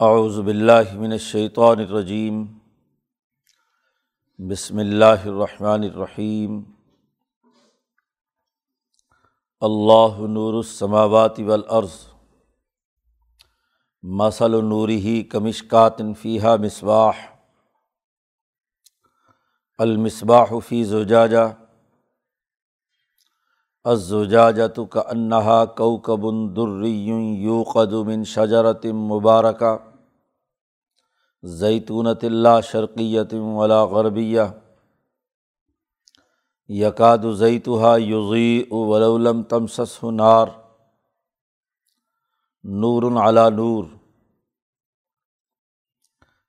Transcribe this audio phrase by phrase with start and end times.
[0.00, 2.42] اعوذ باللہ من الشیطان الرجیم
[4.38, 6.60] بسم اللہ الرحمن الرحیم
[9.62, 11.96] اللہ نور السماوات والارض
[14.04, 17.26] مثل نوری کمشکات فیحہ مصباح
[19.78, 21.46] المصباح فی زجاجہ
[23.84, 26.96] الزجاجۃ کا انہا کوکب دری
[27.42, 29.76] یوقد من شجرت مبارکہ
[31.42, 34.40] زیتونت اللہ شرقیت ولا غربیہ۔
[36.68, 40.46] یقاد زیتها یضیء ولولم تمسسه نار۔
[42.64, 43.84] نور علی نور۔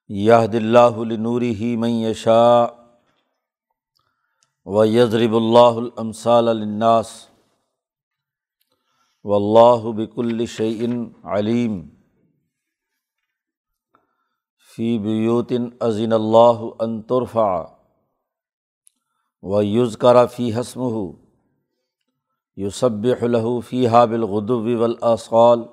[0.08, 2.66] یہد اللہ لنوره من یشاء
[4.66, 7.08] و یضرب اللہ الامثال للناس۔
[9.24, 11.99] واللہ بکل شعین علیم۔
[14.76, 17.64] فی بیوتن عظین اللہ انطرفا
[19.44, 21.12] و یوز کرا فی حسم ہو
[22.58, 25.64] یوسب الح فی حابل غدب والاصال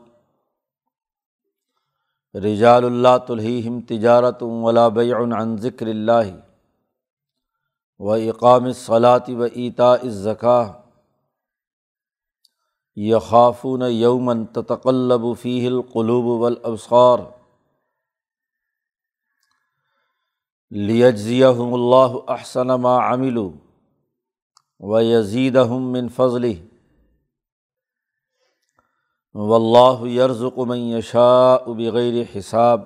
[2.35, 6.35] رجال اللہ تلہم تجارت ولا بیع عن ذکر اللہ
[7.99, 10.73] و اقام صلاۃ و ایتا الزکا
[12.97, 17.19] یخافون یومن تتقلب فیہ القلوب والابصار۔
[20.71, 23.37] لیجزیہ اللہ احسن ما عمل
[24.81, 26.53] و یزید من فضل
[29.35, 32.81] و اللہ یرزق من یشاء بغیر حساب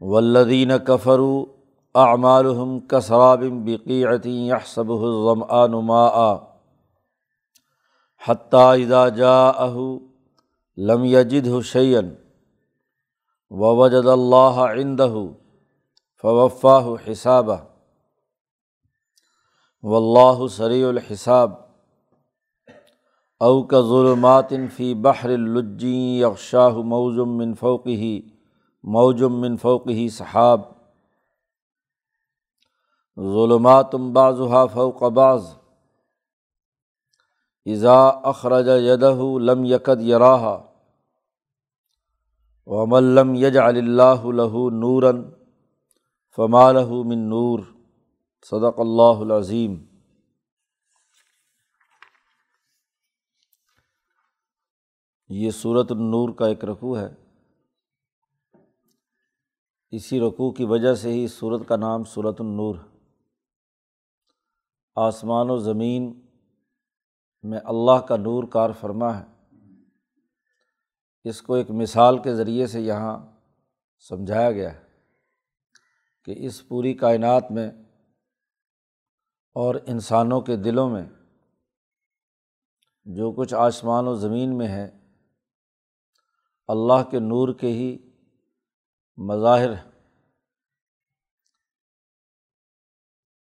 [0.00, 1.44] والذین کفروا
[1.94, 6.36] اعمالهم کسراب بقیعت يحسبه الظمآن ماء
[8.22, 10.00] حتیٰ اذا جاءه
[10.78, 12.27] لم يجده شيئا
[13.50, 15.14] وجد اللہ عندہ
[16.22, 17.50] فوفاہ حساب
[19.82, 21.52] و اللہ سری الحساب.
[23.40, 28.20] او کا ظلمات فی بحر الجی یکشاہ موزم من فوقی
[28.82, 30.60] موجم من فوقی صحاب
[33.16, 35.46] ظلمات بعضها فوق بعض.
[37.66, 40.67] اذا اخرج یدہ لم یکد یراہا
[42.70, 44.24] وملم یج اللہ
[44.72, 45.30] نوراً
[46.36, 47.60] فمال من نور
[48.42, 49.76] صدق اللہ العظیم
[55.28, 57.08] یہ صورت النور کا ایک رقوع ہے۔
[59.90, 62.74] اسی رقوع کی وجہ سے ہی صورت کا نام صورت النور
[64.96, 66.20] آسمان و زمین
[67.42, 69.37] میں اللہ کا نور کار فرما ہے۔
[71.24, 73.16] اس کو ایک مثال کے ذریعے سے یہاں
[74.00, 74.86] سمجھایا گیا ہے
[76.24, 77.68] کہ اس پوری کائنات میں
[79.56, 81.04] اور انسانوں کے دلوں میں
[83.06, 84.88] جو کچھ آسمان و زمین میں ہے
[86.68, 87.96] اللہ کے نور کے ہی
[89.18, 89.74] مظاہر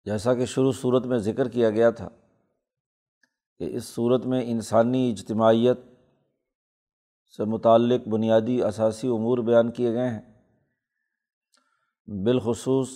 [0.06, 2.09] جیسا کہ شروع صورت میں ذکر کیا گیا تھا
[3.61, 5.79] کہ اس صورت میں انسانی اجتماعیت
[7.37, 10.21] سے متعلق بنیادی اثاثی امور بیان کیے گئے ہیں۔
[12.06, 12.89] بالخصوص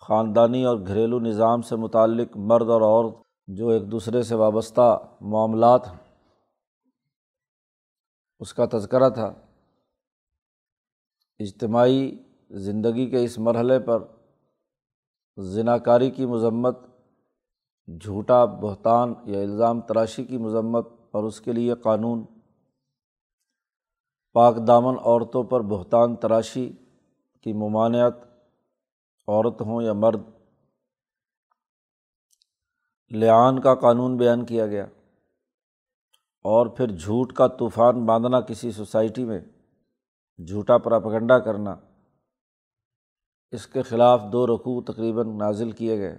[0.00, 3.14] خاندانی اور گھریلو نظام سے متعلق مرد اور عورت
[3.46, 6.14] جو ایک دوسرے سے وابستہ معاملات ہیں۔
[8.40, 9.34] اس کا تذکرہ تھا۔
[11.38, 12.16] اجتماعی
[12.50, 14.04] زندگی کے اس مرحلے پر
[15.40, 16.78] ذنا کاری کی مذمت،
[18.00, 22.24] جھوٹا، بہتان یا الزام تراشی کی مذمت اور اس کے لیے قانون
[24.36, 26.72] پاک دامن عورتوں پر بہتان تراشی
[27.40, 28.14] کی ممانعت،
[29.28, 30.22] عورت ہوں یا مرد،
[33.10, 34.84] لعان کا قانون بیان کیا گیا
[36.44, 39.40] اور پھر جھوٹ کا طوفان باندھنا کسی سوسائٹی میں،
[40.38, 41.74] جھوٹا پراپگنڈا کرنا،
[43.52, 46.18] اس کے خلاف دو رقوع تقریباً نازل کیے گئے۔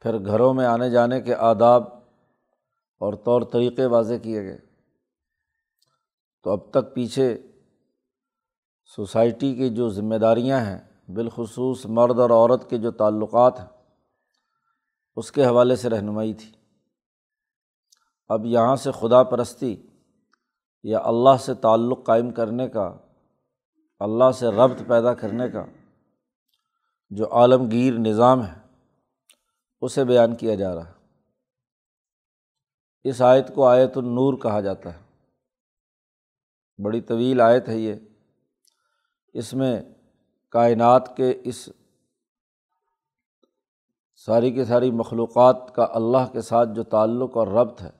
[0.00, 1.82] پھر گھروں میں آنے جانے کے آداب
[3.00, 4.65] اور طور طریقے واضح کیے گئے۔
[6.46, 7.42] تو اب تک پیچھے
[8.96, 10.78] سوسائٹی کی جو ذمہ داریاں ہیں،
[11.08, 13.66] بالخصوص مرد اور عورت کے جو تعلقات ہیں،
[15.16, 16.52] اس کے حوالے سے رہنمائی تھی۔
[18.28, 19.76] اب یہاں سے خدا پرستی
[20.82, 22.96] یا اللہ سے تعلق قائم کرنے کا،
[23.98, 25.64] اللہ سے ربط پیدا کرنے کا
[27.10, 28.60] جو عالمگیر نظام ہے،
[29.80, 30.92] اسے بیان کیا جا رہا ہے۔
[33.04, 35.05] اس آیت کو آیت النور کہا جاتا ہے۔
[36.78, 37.94] بڑی طویل آیت ہے یہ۔
[39.34, 39.82] اس میں
[40.50, 41.68] کائنات کے اس
[44.14, 47.90] ساری کی ساری مخلوقات کا اللہ کے ساتھ جو تعلق اور ربط ہے،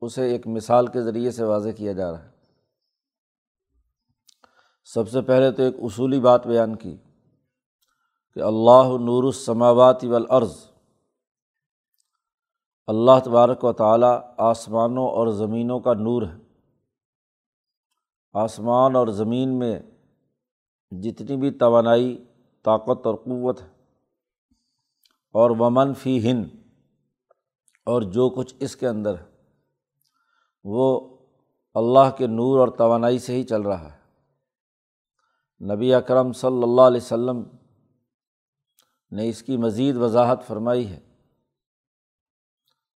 [0.00, 2.30] اسے ایک مثال کے ذریعے سے واضح کیا جا رہا ہے۔
[4.84, 6.96] سب سے پہلے تو ایک اصولی بات بیان کی
[8.34, 10.66] کہ اللہ نور السماوات والارض،
[12.86, 16.47] اللہ تبارک و تعالیٰ آسمانوں اور زمینوں کا نور ہے۔
[18.32, 19.80] آسمان اور زمین میں
[20.90, 22.24] جتنی بھی توانائی،
[22.64, 23.68] طاقت اور قوت ہے۔
[25.32, 26.44] اور ومن فی ہند
[27.86, 29.24] اور جو کچھ اس کے اندر ہے،
[30.64, 31.16] وہ
[31.74, 33.98] اللہ کے نور اور توانائی سے ہی چل رہا ہے۔
[35.74, 37.32] نبی اکرم صلی اللہ علیہ و
[39.10, 41.00] نے اس کی مزید وضاحت فرمائی ہے۔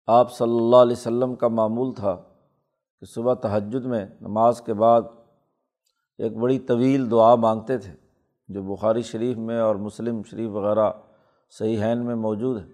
[0.06, 2.17] آپ صلی اللہ علیہ و سلم کا معمول تھا
[3.00, 5.03] کہ صبح تہجد میں نماز کے بعد
[6.23, 7.93] ایک بڑی طویل دعا مانگتے تھے،
[8.49, 10.91] جو بخاری شریف میں اور مسلم شریف وغیرہ
[11.53, 12.69] صحیح میں موجود ہے۔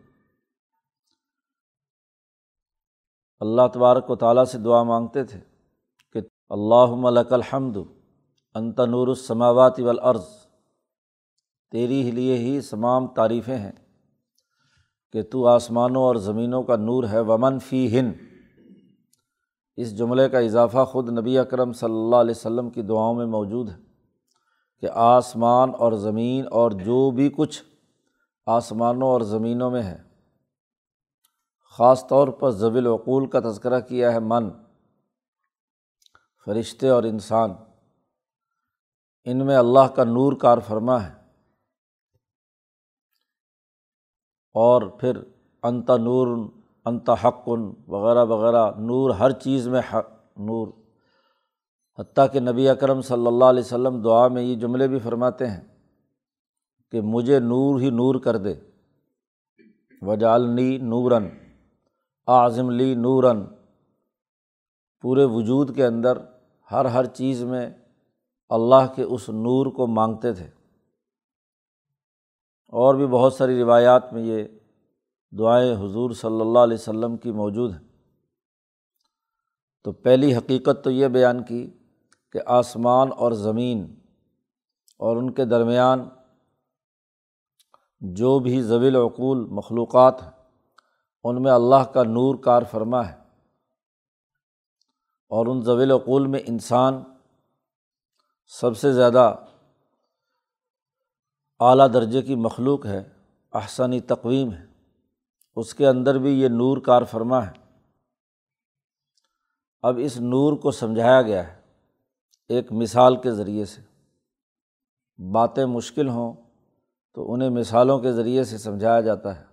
[3.40, 5.40] اللہ تبارک و تعالیٰ سے دعا مانگتے تھے
[6.14, 6.20] کہ
[6.50, 7.76] اللہ ملک الحمد
[8.54, 10.26] انت نور السماوات والارض،
[11.72, 13.72] تیری ہی لیے ہی تمام تعریفیں ہیں
[15.14, 18.12] کہ تو آسمانوں اور زمینوں کا نور ہے، ومن فی ہن
[19.76, 23.68] اس جملے کا اضافہ خود نبی اکرم صلی اللہ علیہ وسلم کی دعاؤں میں موجود
[23.68, 23.76] ہے
[24.80, 27.62] کہ آسمان اور زمین اور جو بھی کچھ
[28.46, 30.02] آسمانوں اور زمینوں میں ہے،
[31.70, 34.50] خاص طور پر ضوی العقول کا تذکرہ کیا ہے، من،
[36.44, 37.50] فرشتے اور انسان،
[39.24, 41.12] ان میں اللہ کا نور کار فرما ہے۔
[44.54, 45.16] اور پھر
[45.62, 46.48] انت نور
[46.86, 50.06] انت حقن، وغیرہ وغیرہ، نور، ہر چیز میں حق،
[50.36, 50.68] نور۔
[51.98, 55.60] حتیٰ کہ نبی اکرم صلی اللہ علیہ وسلم دعا میں یہ جملے بھی فرماتے ہیں
[56.90, 58.54] کہ مجھے نور ہی نور کر دے۔
[60.02, 61.28] وجالنی نوراً،
[62.26, 63.44] اعظم لی نوراً۔
[65.02, 66.18] پورے وجود کے اندر
[66.70, 67.70] ہر ہر چیز میں
[68.48, 70.46] اللہ کے اس نور کو مانگتے تھے۔
[72.68, 74.55] اور بھی بہت ساری روایات میں یہ
[75.30, 77.88] دعائیں حضور صلی اللہ علیہ و سلم کی موجود ہیں۔
[79.84, 81.70] تو پہلی حقیقت تو یہ بیان کی
[82.32, 84.00] کہ آسمان اور زمین
[84.98, 86.08] اور ان کے درمیان
[88.00, 90.30] جو بھی ضوی العقول مخلوقات ہیں،
[91.24, 93.16] ان میں اللہ کا نور کار فرما ہے۔
[95.28, 97.02] اور ان ضوی العقول میں انسان
[98.46, 99.34] سب سے زیادہ
[101.60, 103.04] اعلیٰ درجے کی مخلوق ہے
[103.52, 104.65] احسانی تقویم ہے۔
[105.56, 107.52] اس کے اندر بھی یہ نور کار فرما ہے۔
[109.82, 111.60] اب اس نور کو سمجھایا گیا ہے،
[112.48, 113.80] ایک مثال کے ذریعے سے۔
[115.32, 116.32] باتیں مشکل ہوں
[117.14, 119.44] تو انہیں مثالوں کے ذریعے سے سمجھایا جاتا ہے۔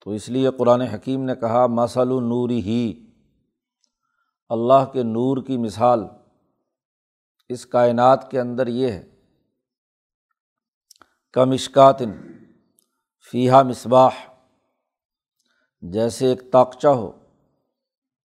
[0.00, 3.06] تو اس لیے قرآن حکیم نے کہا مسل نور ہی
[4.48, 6.04] اللہ کے نور کی مثال
[7.48, 9.10] اس کائنات کے اندر یہ ہے۔
[11.32, 12.12] کمشکاتن
[13.34, 14.10] فیحہ مصباح،
[15.82, 17.12] جیسے ایک طاقچہ ہو،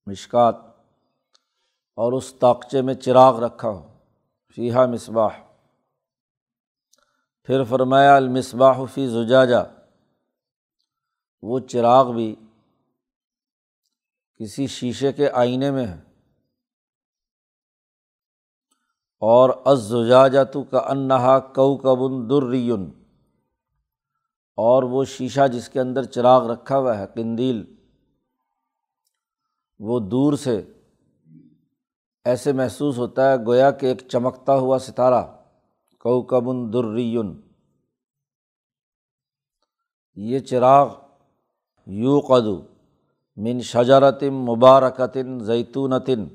[0.05, 0.55] مشکات،
[1.95, 3.97] اور اس طاقچے میں چراغ رکھا ہو
[4.55, 5.29] فیحہ مصباح۔
[7.43, 9.73] پھر فرمایا، المصباح فی زجاجہ۔
[11.41, 12.35] وہ چراغ بھی
[14.35, 16.01] کسی شیشے کے آئینے میں ہے۔
[19.19, 22.91] اور ازجاجہ تو کا انہا کو کبن درریون۔
[24.59, 27.63] اور وہ شیشہ جس کے اندر چراغ رکھا ہوا ہے، قندیل،
[29.79, 30.61] وہ دور سے
[32.25, 35.21] ایسے محسوس ہوتا ہے گویا کہ ایک چمکتا ہوا ستارہ
[35.99, 37.41] کو کبن درریون
[40.15, 40.93] یہ چراغ
[41.87, 42.59] یو قدو
[43.37, 46.27] من شجرتم مبارکتن زیتونتن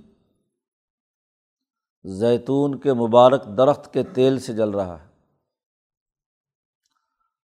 [2.04, 5.06] زیتون کے مبارک درخت کے تیل سے جل رہا ہے۔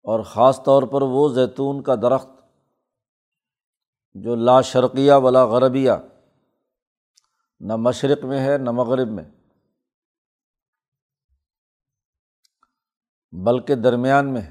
[0.07, 2.29] اور خاص طور پر وہ زیتون کا درخت
[4.15, 5.93] جو لا شرقیہ ولا غربیہ،
[7.61, 9.25] نہ مشرق میں ہے، نہ مغرب میں۔
[13.33, 14.51] بلکہ درمیان میں۔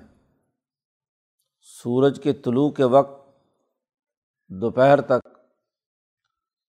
[1.61, 3.39] سورج کے طلوع کے وقت
[4.47, 5.27] دوپہر تک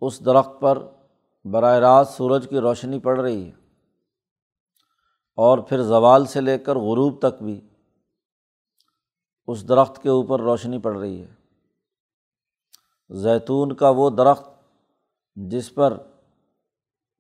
[0.00, 0.78] اس درخت پر
[1.44, 3.52] براہ راست سورج کی روشنی پڑ رہی ہے
[5.34, 7.75] اور پھر زوال سے لے کر غروب تک بھی۔
[9.46, 11.34] اس درخت کے اوپر روشنی پڑ رہی ہے۔
[13.10, 14.50] زیتون کا وہ درخت
[15.34, 15.96] جس پر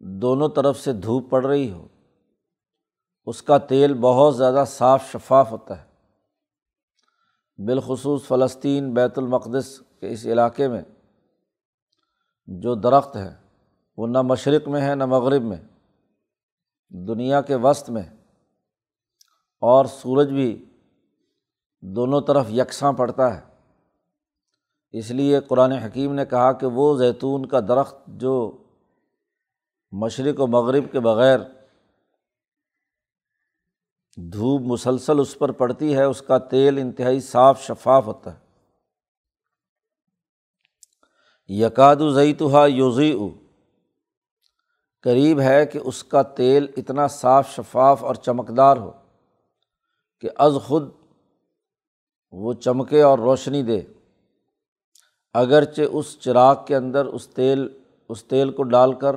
[0.00, 1.88] دونوں طرف سے دھوپ پڑ رہی ہو،
[3.26, 5.86] اس کا تیل بہت زیادہ صاف شفاف ہوتا ہے۔
[7.66, 10.82] بالخصوص فلسطین، بیت المقدس کے اس علاقے میں
[12.46, 13.36] جو درخت ہے،
[13.96, 15.58] وہ نہ مشرق میں ہے، نہ مغرب میں۔
[16.88, 18.02] دنیا کے وسط میں
[19.60, 20.64] اور سورج بھی
[21.88, 23.40] دونوں طرف یکساں پڑتا ہے۔
[24.90, 28.62] اس لیے قرآن حکیم نے کہا کہ وہ زیتون کا درخت جو
[29.92, 31.38] مشرق و مغرب کے بغیر
[34.16, 38.46] دھوپ مسلسل اس پر پڑتی ہے، اس کا تیل انتہائی صاف شفاف ہوتا ہے۔
[41.48, 43.18] یکاد زیتہ یوزی
[45.00, 48.92] قریب ہے کہ اس کا تیل اتنا صاف شفاف اور چمکدار ہو
[50.20, 50.90] کہ از خود
[52.38, 53.82] وہ چمکے اور روشنی دے۔
[55.34, 57.68] اگرچہ اس چراغ کے اندر اس تیل
[58.08, 59.16] اس تیل کو ڈال کر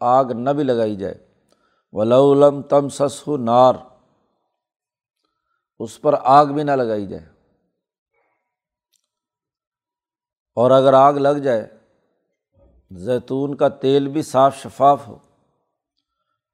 [0.00, 1.14] آگ نہ بھی لگائی جائے۔
[1.92, 3.74] ولولم تم سس ہو نار۔
[5.78, 7.24] اس پر آگ بھی نہ لگائی جائے۔
[10.54, 11.68] اور اگر آگ لگ جائے،
[12.90, 15.18] زیتون کا تیل بھی صاف شفاف ہو۔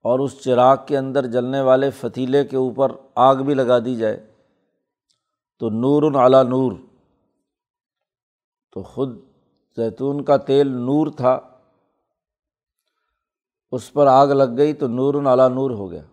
[0.03, 4.34] اور اس چراغ کے اندر جلنے والے فتیلے کے اوپر آگ بھی لگا دی جائے۔
[5.59, 6.71] تو نور اعلیٰ نور۔
[8.71, 9.19] تو خود
[9.75, 11.39] زیتون کا تیل نور تھا،
[13.71, 16.03] اس پر آگ لگ گئی تو نور اعلیٰ نور ہو گیا۔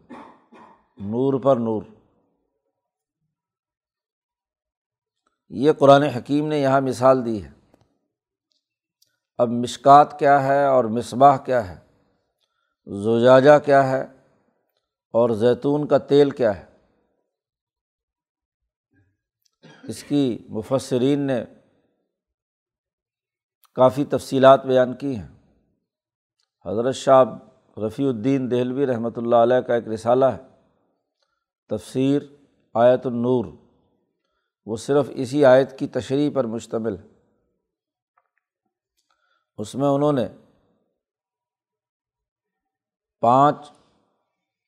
[0.98, 1.82] نور پر نور۔
[5.48, 7.50] یہ قرآن حکیم نے یہاں مثال دی ہے۔
[9.38, 11.80] اب مشکات کیا ہے اور مصباح کیا ہے؟
[12.86, 14.02] زجاجہ کیا ہے
[15.10, 16.71] اور زیتون کا تیل کیا ہے؟
[19.88, 21.44] اس کی مفسرین نے
[23.74, 25.28] کافی تفصیلات بیان کی ہیں۔
[26.66, 27.24] حضرت شاہ
[27.86, 30.42] رفیع الدین دہلوی رحمۃ اللہ علیہ کا ایک رسالہ ہے۔
[31.68, 32.22] تفسیر
[32.74, 33.44] آیت النور۔
[34.66, 37.08] وہ صرف اسی آیت کی تشریح پر مشتمل ہے۔
[39.58, 40.28] اس میں انہوں نے
[43.20, 43.72] پانچ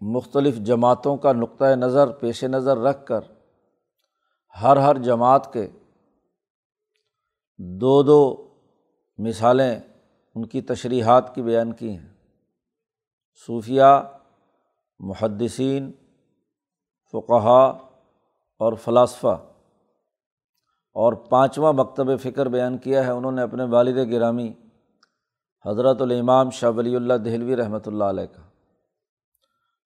[0.01, 3.21] مختلف جماعتوں کا نقطۂ نظر، پیش نظر رکھ کر
[4.63, 5.69] ہر ہر جماعت کے
[7.59, 8.49] دو دو
[9.19, 9.81] مثالیں
[10.35, 12.09] ان کی تشریحات کی بیان کی ہیں۔
[13.47, 13.83] صوفیہ
[14.99, 15.93] محدثین
[17.13, 17.67] فقہا
[18.59, 19.47] اور فلاسفہ۔
[20.93, 24.53] اور پانچواں مکتب فکر بیان کیا ہے، انہوں نے اپنے والد گرامی
[25.67, 28.43] حضرت الامام شاہ ولی اللہ دہلوی رحمۃ اللہ علیہ کا۔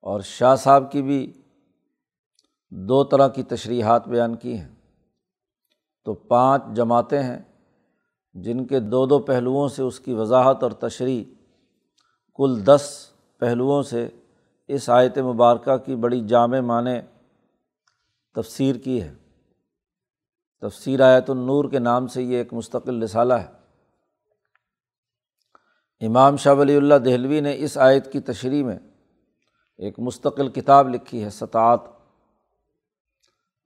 [0.01, 1.33] اور شاہ صاحب کی بھی
[2.71, 4.75] دو طرح کی تشریحات بیان کی ہیں۔
[6.05, 7.39] تو پانچ جماعتیں ہیں
[8.33, 11.25] جن کے دو دو پہلوؤں سے اس کی وضاحت اور تشریح
[12.35, 14.09] کل دس پہلوؤں سے
[14.69, 17.01] اس آیت مبارکہ کی بڑی جامع معنی
[18.35, 19.15] تفسیر کی ہے۔
[20.61, 23.49] تفسیر آیت النور کے نام سے یہ ایک مستقل رسالہ ہے۔
[26.07, 28.79] امام شاہ ولی اللہ دہلوی نے اس آیت کی تشریح میں
[29.79, 31.98] ایک مستقل کتاب لکھی ہے، سطعات۔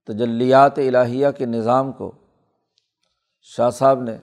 [0.07, 2.13] تجلیات الہیہ کے نظام کو
[3.41, 4.19] شاہ صاحب نے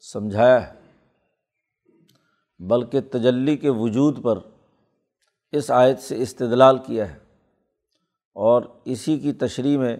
[0.00, 0.74] سمجھایا ہے،
[2.58, 4.38] بلکہ تجلی کے وجود پر
[5.52, 7.18] اس آیت سے استدلال کیا ہے۔
[8.34, 9.96] اور اسی کی تشریح میں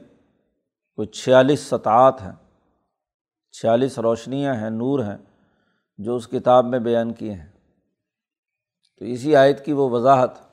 [0.94, 2.32] کوئی چھیالیس سطعات ہیں،
[3.52, 5.16] چھیالیس روشنیاں ہیں، نور ہیں
[5.98, 7.52] جو اس کتاب میں بیان کیے ہیں۔
[8.98, 10.47] تو اسی آیت کی وہ وضاحت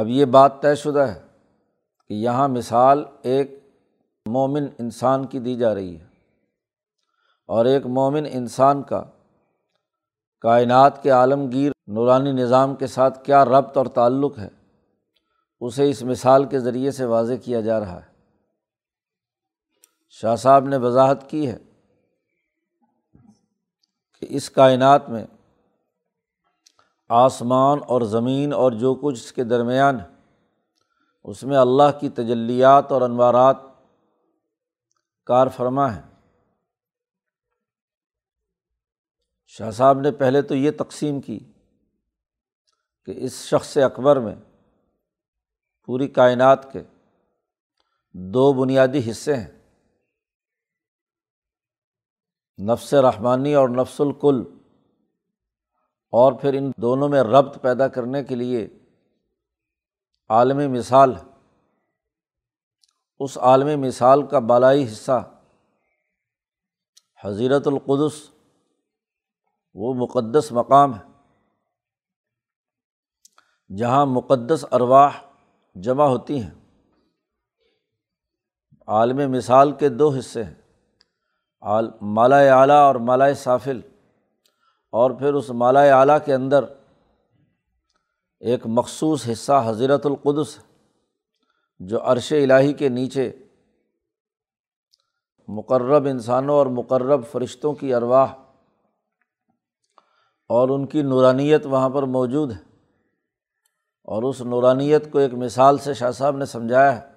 [0.00, 1.20] اب یہ بات طے شدہ ہے
[2.08, 3.50] کہ یہاں مثال ایک
[4.26, 6.04] مومن انسان کی دی جا رہی ہے
[7.46, 9.02] اور ایک مومن انسان کا
[10.40, 14.48] کائنات کے عالمگیر نورانی نظام کے ساتھ کیا ربط اور تعلق ہے،
[15.60, 18.10] اسے اس مثال کے ذریعے سے واضح کیا جا رہا ہے۔
[20.10, 21.58] شاہ صاحب نے وضاحت کی ہے
[24.20, 25.26] کہ اس کائنات میں
[27.10, 30.06] آسمان اور زمین اور جو کچھ اس کے درمیان ہے،
[31.24, 33.56] اس میں اللہ کی تجلیات اور انوارات
[35.26, 36.02] کار فرما ہے
[39.46, 41.38] شاہ صاحب نے پہلے تو یہ تقسیم کی
[43.04, 44.34] کہ اس شخص اکبر میں
[45.84, 46.82] پوری کائنات کے
[48.14, 49.48] دو بنیادی حصے ہیں،
[52.58, 54.59] نفس رحمانی اور نفس الکل۔
[56.10, 58.68] اور پھر ان دونوں میں ربط پیدا کرنے کے لیے
[60.28, 61.14] عالمی مثال
[63.18, 65.40] اس عالمی مثال کا بالائی حصہ
[67.24, 68.30] حضیرت القدس،
[69.74, 71.10] وہ مقدس مقام ہے۔
[73.76, 75.10] جہاں مقدس ارواح
[75.74, 76.50] جمع ہوتی ہیں۔
[78.86, 80.54] عالم مثال کے دو حصے ہیں
[82.00, 83.80] مالا اعلیٰ اور مالا صافل
[84.90, 86.64] اور پھر اس مالا اعلیٰ کے اندر
[88.40, 90.58] ایک مخصوص حصہ حضرت القدس
[91.78, 93.32] جو عرش الٰہی کے نیچے
[95.48, 98.32] مقرب انسانوں اور مقرب فرشتوں کی ارواح
[100.48, 102.58] اور ان کی نورانیت وہاں پر موجود ہے
[104.04, 107.12] اور اس نورانیت کو ایک مثال سے شاہ صاحب نے سمجھایا ہے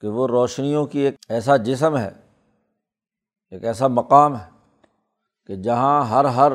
[0.00, 2.10] کہ وہ روشنیوں کی ایک ایسا جسم ہے،
[3.50, 4.57] ایک ایسا مقام ہے
[5.48, 6.52] کہ جہاں ہر ہر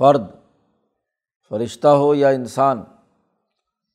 [0.00, 0.22] فرد
[1.48, 2.84] فرشتہ ہو یا انسان،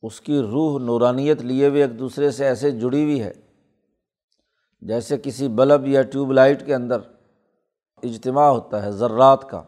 [0.01, 3.33] اس کی روح نورانیت لیے ہوئے ایک دوسرے سے ایسے جڑی ہوئی ہے،
[4.81, 6.99] جیسے کسی بلب یا ٹیوب لائٹ کے اندر
[8.03, 9.63] اجتماع ہوتا ہے، ذرات کا۔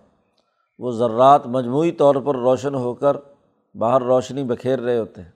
[0.80, 3.18] وہ ذرات مجموعی طور پر روشن ہو کر
[3.76, 5.32] باہر روشنی بکھیر رہے ہوتے ہیں۔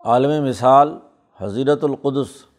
[0.00, 0.98] عالم مثال
[1.40, 2.51] حضیرت القدس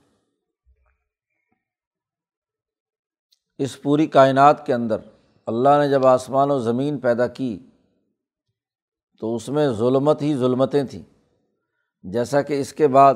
[3.63, 4.98] اس پوری کائنات کے اندر
[5.46, 7.60] اللہ نے جب آسمان و زمین پیدا کی
[9.20, 11.03] تو اس میں ظلمت ہی ظلمتیں تھیں۔
[12.03, 13.13] جیسا کہ اس کے بعد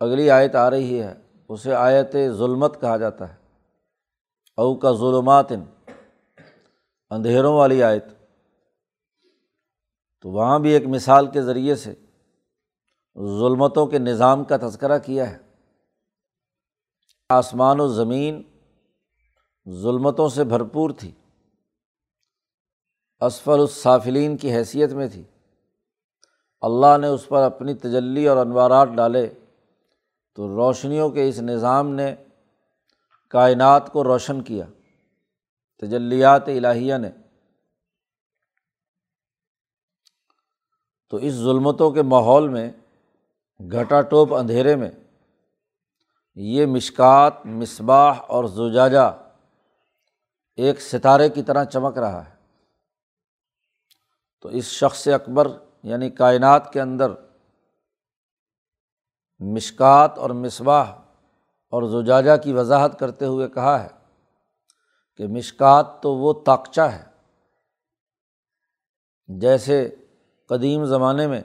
[0.00, 1.14] اگلی آیت آ رہی ہے،
[1.48, 3.34] اسے آیت ظلمت کہا جاتا ہے۔
[4.56, 5.52] او کا ظلمات
[7.10, 8.04] اندھیروں والی آیت۔
[10.22, 11.94] تو وہاں بھی ایک مثال کے ذریعے سے
[13.18, 15.38] ظلمتوں کے نظام کا تذکرہ کیا ہے۔
[17.28, 18.42] آسمان و زمین
[19.68, 21.12] ظلمتوں سے بھرپور تھی۔
[23.20, 25.22] اسفل الصافلین کی حیثیت میں تھی۔
[26.60, 29.34] اللہ نے اس پر اپنی تجلی اور انوارات ڈالے۔
[30.34, 32.14] تو روشنیوں کے اس نظام نے
[33.28, 34.64] کائنات کو روشن کیا۔
[35.78, 37.10] تجلیات الہیہ نے۔
[41.10, 42.72] تو اس ظلمتوں کے ماحول میں،
[43.72, 44.90] گھٹا ٹوپ اندھیرے میں،
[46.34, 49.23] یہ مشکات، مصباح اور زجاجہ
[50.56, 52.34] ایک ستارے کی طرح چمک رہا ہے۔
[54.40, 55.48] تو اس شخص اکبر
[55.82, 57.10] یعنی کائنات کے اندر
[59.38, 60.84] مشکات اور مصباح
[61.70, 63.88] اور زجاجہ کی وضاحت کرتے ہوئے کہا ہے
[65.16, 67.04] کہ مشکات تو وہ طاقچہ ہے۔
[69.26, 69.94] جیسے
[70.48, 71.42] قدیم زمانے میں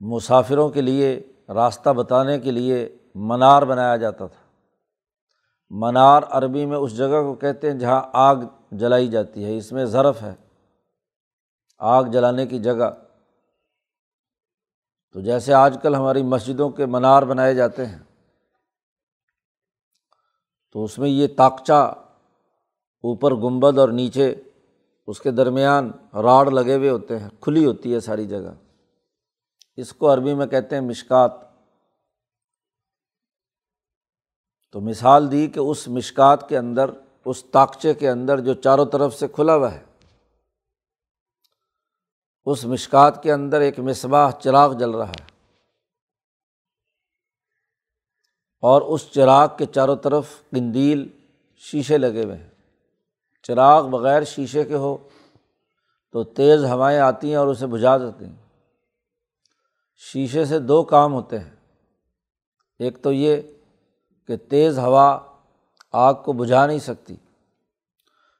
[0.00, 4.47] مسافروں کے لیے راستہ بتانے کے لیے منار بنایا جاتا تھا۔
[5.70, 8.36] منار عربی میں اس جگہ کو کہتے ہیں جہاں آگ
[8.72, 10.34] جلائی جاتی ہے، اس میں ظرف ہے۔
[11.78, 12.90] آگ جلانے کی جگہ۔
[15.12, 17.98] تو جیسے آج کل ہماری مسجدوں کے منار بنائے جاتے ہیں،
[20.72, 21.94] تو اس میں یہ طاقچہ
[23.02, 24.34] اوپر گنبد اور نیچے
[25.06, 28.52] اس کے درمیان راڑ لگے ہوئے ہوتے ہیں، کھلی ہوتی ہے ساری جگہ۔
[29.76, 31.47] اس کو عربی میں کہتے ہیں مشکات۔
[34.70, 36.90] تو مثال دی کہ اس مشکات کے اندر،
[37.24, 39.84] اس طاقچے کے اندر جو چاروں طرف سے کھلا ہوا ہے،
[42.44, 45.28] اس مشکات کے اندر ایک مصباح چراغ جل رہا ہے۔
[48.60, 51.08] اور اس چراغ کے چاروں طرف قندیل
[51.56, 52.50] شیشے لگے ہوئے ہیں۔
[53.42, 55.08] چراغ بغیر شیشے کے ہو
[56.12, 58.36] تو تیز ہوائیں آتی ہیں اور اسے بجھا دیتی ہیں۔
[59.96, 61.50] شیشے سے دو کام ہوتے ہیں۔
[62.78, 63.42] ایک تو یہ
[64.28, 65.18] کہ تیز ہوا
[65.92, 67.16] آگ کو بجھا نہیں سکتی۔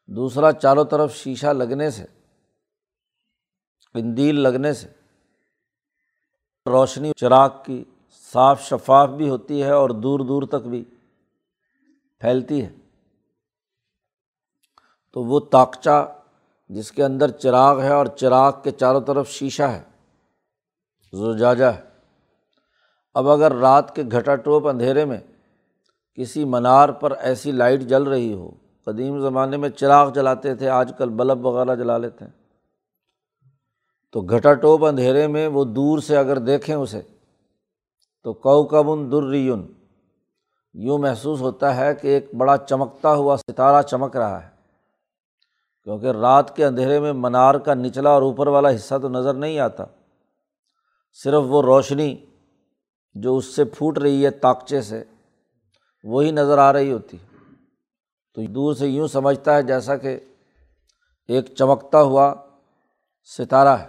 [0.07, 2.05] دوسرا، چاروں طرف شیشہ لگنے سے
[3.93, 4.89] قندیل لگنے سے،
[6.67, 7.85] روشنی، چراغ کی
[8.33, 10.85] صاف شفاف بھی ہوتی ہے اور دور دور تک بھی
[12.19, 12.75] پھیلتی ہے۔
[15.13, 16.23] تو وہ طاقچہ
[16.69, 19.83] جس کے اندر چراغ ہے اور چراغ کے چاروں طرف شیشہ ہے،
[21.13, 21.83] زجاجہ ہے۔
[23.15, 25.21] اب اگر رات کے گھٹا ٹوپ اندھیرے میں
[26.19, 28.51] کسی منار پر ایسی لائٹ جل رہی ہو۔
[28.85, 32.33] قدیم زمانے میں چراغ جلاتے تھے، آج کل بلب وغیرہ جلا لیتے ہیں۔
[34.13, 37.03] تو گھٹا ٹوپ اندھیرے میں وہ دور سے اگر دیکھیں اسے،
[38.23, 39.73] تو کو کبن درریون۔
[40.75, 44.49] یوں محسوس ہوتا ہے کہ ایک بڑا چمکتا ہوا ستارہ چمک رہا ہے۔
[45.85, 49.59] کیونکہ رات کے اندھیرے میں منار کا نچلا اور اوپر والا حصہ تو نظر نہیں
[49.59, 49.85] آتا۔
[51.13, 52.17] صرف وہ روشنی
[53.15, 55.05] جو اس سے پھوٹ رہی ہے طاقچے سے۔
[56.09, 57.17] وہی نظر آ رہی ہوتی
[58.35, 60.21] تو دور سے یوں سمجھتا ہے جیسا کہ
[61.29, 62.35] ایک چمکتا ہوا
[63.39, 63.89] ستارہ ہے۔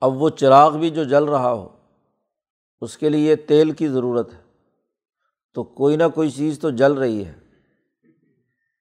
[0.00, 1.68] اب وہ چراغ بھی جو جل رہا ہو،
[2.80, 4.42] اس کے لیے تیل کی ضرورت ہے۔
[5.54, 7.34] تو کوئی نہ کوئی چیز تو جل رہی ہے۔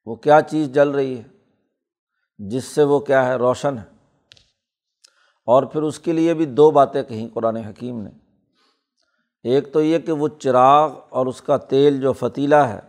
[0.06, 1.24] وہ کیا چیز جل رہی ہے؟
[2.38, 3.96] جس سے وہ کیا ہے؟ روشن ہے۔
[5.46, 8.10] اور پھر اس کے لیے بھی دو باتیں کہیں قرآن حکیم نے۔
[9.48, 12.80] ایک تو یہ کہ وہ چراغ اور اس کا تیل جو فتیلہ ہے،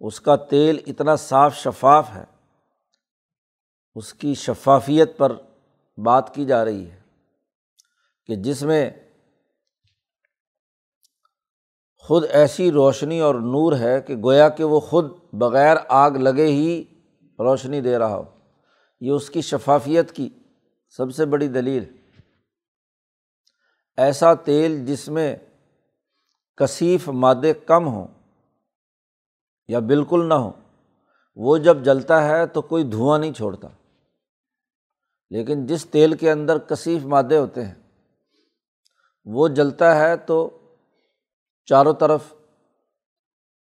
[0.00, 2.24] اس کا تیل اتنا صاف شفاف ہے،
[3.94, 5.32] اس کی شفافیت پر
[5.98, 7.00] بات کی جا رہی ہے
[8.26, 8.90] کہ جس میں
[11.98, 16.84] خود ایسی روشنی اور نور ہے کہ گویا کہ وہ خود بغیر آگ لگے ہی
[17.38, 18.24] روشنی دے رہا ہو۔
[19.00, 20.28] یہ اس کی شفافیت کی
[20.96, 21.84] سب سے بڑی دلیل
[23.96, 25.36] ایسا تیل جس میں
[26.60, 28.06] کثیف مادے کم ہوں
[29.68, 30.52] یا بالکل نہ ہوں،
[31.34, 33.68] وہ جب جلتا ہے تو کوئی دھواں نہیں چھوڑتا۔
[35.30, 37.74] لیکن جس تیل کے اندر کثیف مادے ہوتے ہیں،
[39.24, 40.38] وہ جلتا ہے تو
[41.68, 42.34] چاروں طرف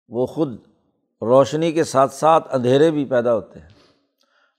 [0.10, 0.56] وہ خود
[1.21, 3.67] روشنی کے ساتھ ساتھ اندھیرے بھی پیدا ہوتے ہیں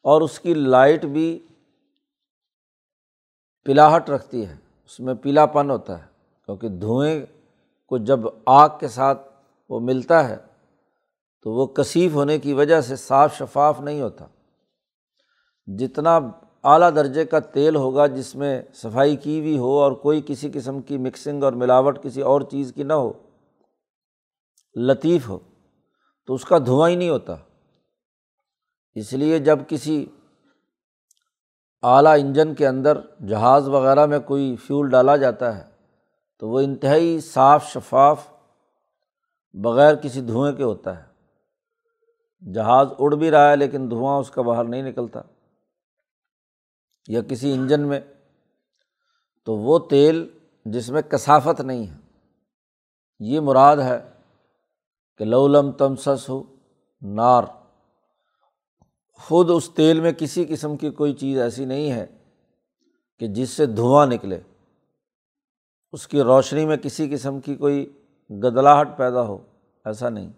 [0.05, 1.27] اور اس کی لائٹ بھی
[3.67, 6.07] پلاہٹ رکھتی ہے، اس میں پیلا پن ہوتا ہے،
[6.45, 7.27] کیونکہ دھوئیں
[7.93, 9.29] کو جب آگ کے ساتھ
[9.69, 10.37] وہ ملتا ہے،
[11.43, 14.27] تو وہ کثیف ہونے کی وجہ سے صاف شفاف نہیں ہوتا۔
[15.67, 16.17] جتنا
[16.65, 20.81] اعلیٰ درجے کا تیل ہوگا جس میں صفائی کی بھی ہو اور کوئی کسی قسم
[20.81, 23.13] کی مکسنگ اور ملاوٹ کسی اور چیز کی نہ ہو،
[24.77, 25.39] لطیف ہو،
[26.27, 27.35] تو اس کا دھواں ہی نہیں ہوتا۔
[28.95, 30.07] اس لیے جب کسی
[31.83, 35.72] اعلیٰ انجن کے اندر جہاز وغیرہ میں کوئی فیول ڈالا جاتا ہے
[36.43, 38.29] تو وہ انتہائی صاف شفاف
[39.53, 41.13] بغیر کسی دھوئیں کے ہوتا ہے۔
[42.53, 45.21] جہاز اڑ بھی رہا ہے لیکن دھواں اس کا باہر نہیں نکلتا۔
[47.09, 48.01] یا کسی انجن میں۔
[49.45, 50.29] تو وہ تیل
[50.65, 51.97] جس میں کثافت نہیں ہے۔
[53.19, 54.11] یہ مراد ہے
[55.17, 56.43] کہ لولم تمسس ہو
[57.01, 57.45] نار۔
[59.13, 62.07] خود اس تیل میں کسی قسم کی کوئی چیز ایسی نہیں ہے
[63.19, 64.41] کہ جس سے دھواں نکلے۔
[65.93, 67.93] اس کی روشنی میں کسی قسم کی کوئی
[68.31, 69.47] گدلاہٹ پیدا ہو،
[69.85, 70.33] ایسا نہیں۔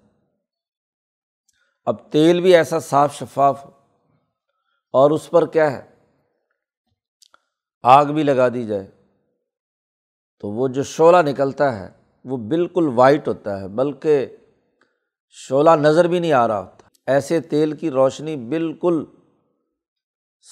[1.85, 3.71] اب تیل بھی ایسا صاف شفاف ہو،
[4.93, 5.83] اور اس پر کیا ہے؟
[7.83, 8.91] آگ بھی لگا دی جائے۔
[10.41, 11.91] تو وہ جو شعلہ نکلتا ہے،
[12.25, 14.37] وہ بالکل وائٹ ہوتا ہے، بلکہ
[15.29, 19.05] شعلہ نظر بھی نہیں آ رہا ہوتا۔ ایسے تیل کی روشنی بالکل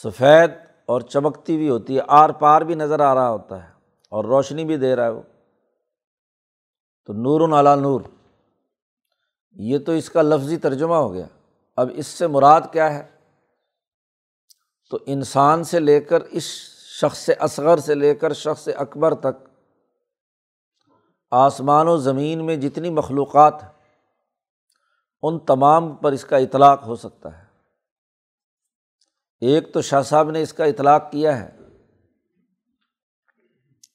[0.05, 0.51] سفید
[0.87, 3.72] اور چمکتی بھی ہوتی ہے، آر پار بھی نظر آ رہا ہوتا ہے۔
[4.13, 5.23] اور روشنی بھی دے رہا ہے وہ۔
[7.05, 8.01] تو نور علا نور۔
[9.51, 11.27] یہ تو اس کا لفظی ترجمہ ہو گیا۔
[11.77, 13.11] اب اس سے مراد کیا ہے؟
[14.91, 16.43] تو انسان سے لے کر اس
[17.01, 19.49] شخص اصغر سے لے کر شخص اکبر تک
[21.31, 23.71] آسمان و زمین میں جتنی مخلوقات ہیں،
[25.23, 27.47] ان تمام پر اس کا اطلاق ہو سکتا ہے۔
[29.41, 31.62] ایک تو شاہ صاحب نے اس کا اطلاق کیا ہے۔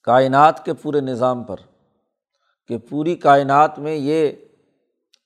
[0.07, 1.55] کائنات کے پورے نظام پر،
[2.67, 4.31] کہ پوری کائنات میں یہ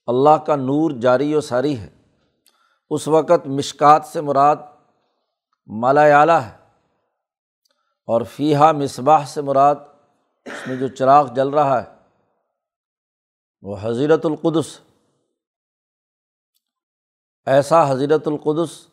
[0.07, 1.89] اللہ کا نور جاری و ساری ہے۔
[2.89, 4.55] اس وقت مشکات سے مراد
[5.67, 6.57] مالا اعلیٰ ہے
[8.07, 9.75] اور فیحا مصباح سے مراد
[10.45, 11.89] اس میں جو چراغ جل رہا ہے،
[13.61, 14.79] وہ حضیرت القدس۔
[17.45, 18.87] ایسا حضرت القدس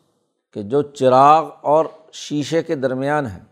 [0.53, 3.48] کہ جو چراغ اور شیشے کے درمیان ہے۔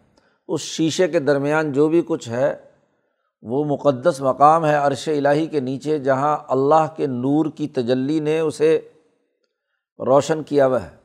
[0.48, 2.56] اس شیشے کے درمیان جو بھی کچھ ہے،
[3.42, 8.40] وہ مقدس مقام ہے عرش الٰہی کے نیچے، جہاں اللہ کے نور کی تجلی نے
[8.40, 8.90] اسے
[10.00, 10.98] روشن کیا ہوا ہے۔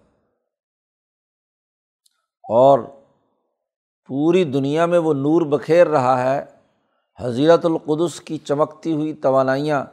[2.48, 2.78] اور
[4.06, 6.44] پوری دنیا میں وہ نور بکھیر رہا ہے۔
[7.20, 9.84] حضیرت القدس کی چمکتی ہوئی توانائیاں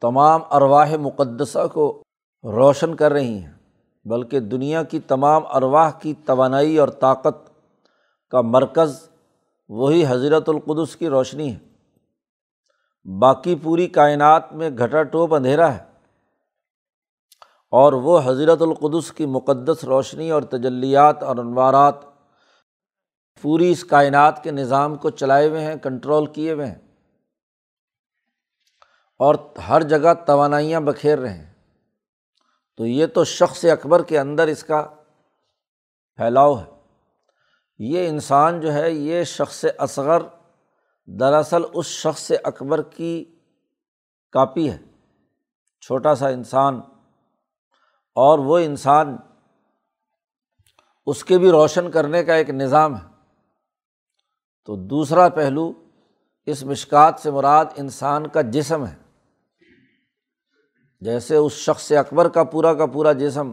[0.00, 2.02] تمام ارواہ مقدسہ کو
[2.44, 3.52] روشن کر رہی ہیں،
[4.04, 7.55] بلکہ دنیا کی تمام ارواح کی توانائی اور طاقت
[8.30, 9.08] کا مرکز
[9.68, 11.58] وہی حضرت القدس کی روشنی ہے۔
[13.18, 15.84] باقی پوری کائنات میں گھٹا ٹوپ اندھیرا ہے۔
[17.70, 21.94] اور وہ حضرت القدس کی مقدس روشنی اور تجلیات اور انوارات
[23.42, 26.78] پوری اس کائنات کے نظام کو چلائے ہوئے ہیں، کنٹرول کیے ہوئے ہیں۔
[29.18, 29.34] اور
[29.68, 31.54] ہر جگہ توانائیاں بکھیر رہے ہیں۔
[32.76, 34.88] تو یہ تو شخص اکبر کے اندر اس کا
[36.16, 36.75] پھیلاؤ ہے۔
[37.78, 40.22] یہ انسان جو ہے، یہ شخص اصغر
[41.06, 43.38] دراصل اس شخص اکبر کی
[44.32, 44.78] کاپی ہے۔
[45.80, 46.80] چھوٹا سا انسان۔
[48.14, 49.16] اور وہ انسان
[51.06, 53.06] اس کے بھی روشن کرنے کا ایک نظام ہے۔
[54.64, 55.72] تو دوسرا پہلو،
[56.46, 58.96] اس مشکات سے مراد انسان کا جسم ہے۔
[61.00, 63.52] جیسے اس شخص اکبر کا پورا کا پورا جسم،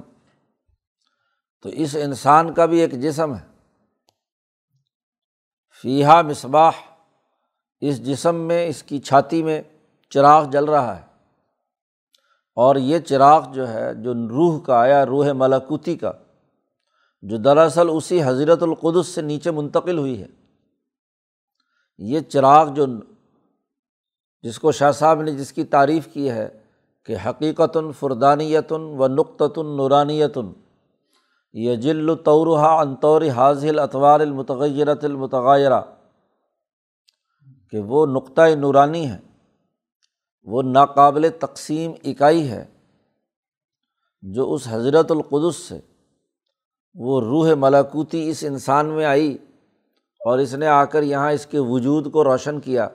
[1.62, 3.53] تو اس انسان کا بھی ایک جسم ہے۔
[5.84, 6.72] فیحا مصباح،
[7.82, 9.62] اس جسم میں، اس کی چھاتی میں
[10.10, 11.02] چراغ جل رہا ہے۔
[12.56, 16.12] اور یہ چراغ جو ہے، جو روح کا آیا، روح ملاکوتی کا،
[17.22, 20.28] جو دراصل اسی حضرت القدس سے نیچے منتقل ہوئی ہے۔
[21.98, 22.86] یہ چراغ جو،
[24.42, 26.50] جس کو شاہ صاحب نے جس کی تعریف کی ہے
[27.06, 30.52] کہ حقیقت فردانیتن و نقطۃ نورانیتن
[31.54, 35.82] یہ جل طورہ انطور حاضل اطوار المتغیرت المتغیرہ
[37.72, 39.18] کہ وہ نقطۂ نورانی ہے،
[40.44, 42.66] وہ ناقابل تقسیم اکائی ہے،
[44.22, 45.80] جو اس حضرت القدس سے
[46.94, 49.38] وہ روح ملاکوتی اس انسان میں آئی
[50.22, 52.90] اور اس نے آ کر یہاں اس کے وجود کو روشن کیا۔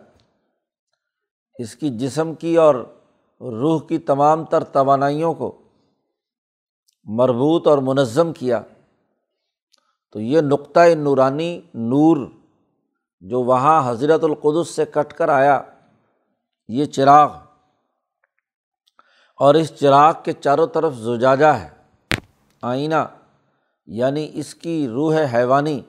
[1.55, 2.75] اس کی جسم کی اور
[3.41, 5.68] روح کی تمام تر توانائیوں کو
[7.09, 8.63] مربوط اور منظم کیا۔
[10.13, 12.27] تو یہ نقطۂ نورانی نور
[13.21, 15.63] جو وہاں حضرت القدس سے کٹ کر آیا،
[16.69, 17.37] یہ چراغ۔
[19.37, 21.69] اور اس چراغ کے چاروں طرف زجاجہ ہے،
[22.63, 22.95] آئینہ
[23.87, 25.81] یعنی اس کی روح حیوانی،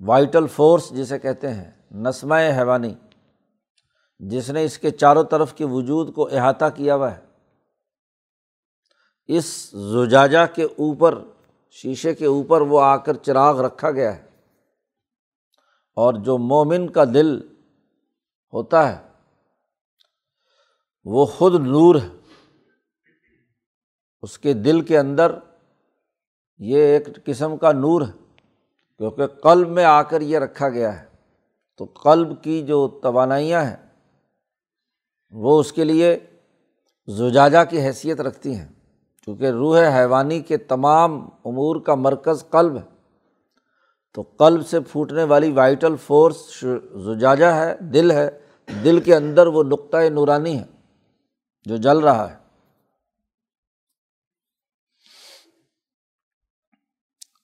[0.00, 2.94] وائٹل فورس جسے کہتے ہیں نسمہ حیوانی،
[4.18, 7.29] جس نے اس کے چاروں طرف کے وجود کو احاطہ کیا ہوا ہے۔
[9.36, 11.24] اس زجاجہ کے اوپر،
[11.70, 14.22] شیشے کے اوپر وہ آ کر چراغ رکھا گیا ہے۔
[15.96, 17.40] اور جو مومن کا دل
[18.52, 19.08] ہوتا ہے،
[21.04, 22.08] وہ خود نور ہے۔
[24.22, 25.32] اس کے دل کے اندر
[26.58, 28.36] یہ ایک قسم کا نور ہے،
[28.98, 31.06] کیونکہ قلب میں آ کر یہ رکھا گیا ہے۔
[31.76, 33.86] تو قلب کی جو توانائیاں ہیں،
[35.30, 36.18] وہ اس کے لیے
[37.08, 38.79] زجاجہ کی حیثیت رکھتی ہیں۔
[39.30, 43.06] چونکہ روح حیوانی کے تمام امور کا مرکز قلب ہے۔
[44.14, 46.64] تو قلب سے پھوٹنے والی وائٹل فورس
[46.94, 48.46] زجاجہ ہے، دل ہے۔
[48.84, 50.64] دل کے اندر وہ نقطۂ نورانی ہے
[51.62, 52.38] جو جل رہا ہے۔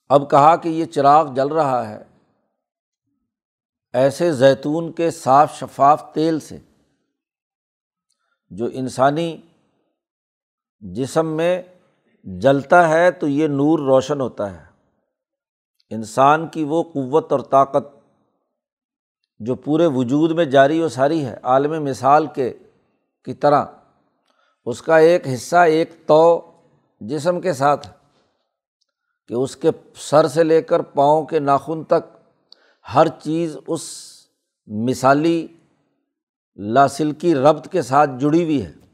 [0.09, 2.03] اب کہا کہ یہ چراغ جل رہا ہے۔
[3.93, 6.57] ایسے زیتون کے صاف شفاف تیل سے
[8.49, 9.41] جو انسانی
[10.79, 11.61] جسم میں
[12.35, 14.65] جلتا ہے تو یہ نور روشن ہوتا ہے۔
[15.89, 17.87] انسان کی وہ قوت اور طاقت
[19.39, 22.53] جو پورے وجود میں جاری و ساری ہے، عالم مثال کے،
[23.25, 23.65] کی طرح،
[24.65, 26.51] اس کا ایک حصہ، ایک تو
[26.99, 27.93] جسم کے ساتھ ہے
[29.27, 32.17] کہ اس کے سر سے لے کر پاؤں کے ناخن تک
[32.93, 33.81] ہر چیز اس
[34.67, 35.47] مثالی،
[36.57, 38.86] لاسلکی ربط کے ساتھ جڑی ہوئی ہے۔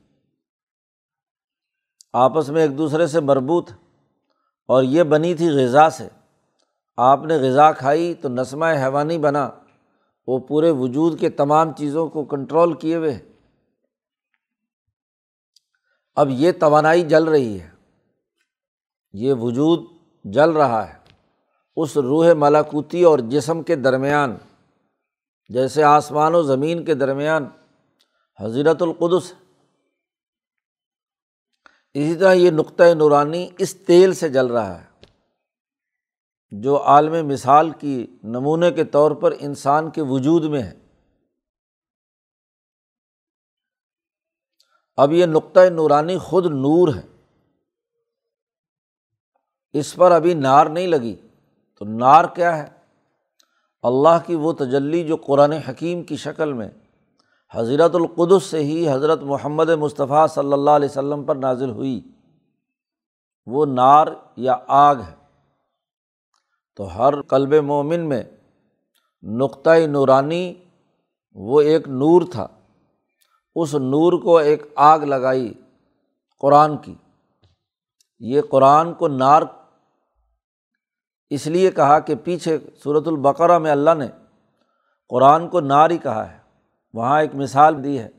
[2.13, 3.71] آپس میں ایک دوسرے سے مربوط
[4.67, 6.07] اور یہ بنی تھی غذا سے۔
[6.97, 9.49] آپ نے غذا کھائی تو نسمہ حیوانی بنا۔
[10.27, 13.19] وہ پورے وجود کے تمام چیزوں کو کنٹرول کیے ہوئے۔
[16.15, 17.69] اب یہ توانائی جل رہی ہے۔
[19.13, 19.79] یہ وجود
[20.23, 20.93] جل رہا ہے۔
[21.75, 24.37] اس روح ملاکوتی اور جسم کے درمیان،
[25.49, 27.47] جیسے آسمان و زمین کے درمیان۔
[28.39, 29.33] حضرت القدس
[31.93, 35.05] اسی طرح یہ نقطۂ نورانی اس تیل سے جل رہا ہے،
[36.51, 40.73] جو عالم مثال کی نمونے کے طور پر انسان کے وجود میں ہے۔
[44.95, 47.01] اب یہ نقطۂ نورانی خود نور ہے۔
[49.71, 51.15] اس پر ابھی نار نہیں لگی،
[51.79, 52.69] تو نار کیا ہے؟
[53.83, 56.69] اللہ کی وہ تجلی جو قرآن حکیم کی شکل میں
[57.55, 62.01] حضرت القدس سے ہی حضرت محمد مصطفیٰ صلی اللہ علیہ وسلم پر نازل ہوئی۔
[63.45, 65.15] وہ نار یا آگ ہے۔
[66.75, 68.23] تو ہر کلب مومن میں
[69.23, 70.53] نقطۂ نورانی
[71.33, 72.47] وہ ایک نور تھا۔
[73.55, 75.53] اس نور کو ایک آگ لگائی
[76.39, 76.95] قرآن کی۔
[78.19, 79.41] یہ قرآن کو نار
[81.29, 84.07] اس لیے کہا کہ پیچھے صورت البقرہ میں اللہ نے
[85.09, 86.42] قرآن کو نار ہی کہا ہے۔
[86.93, 88.09] وہاں ایک مثال دی ہے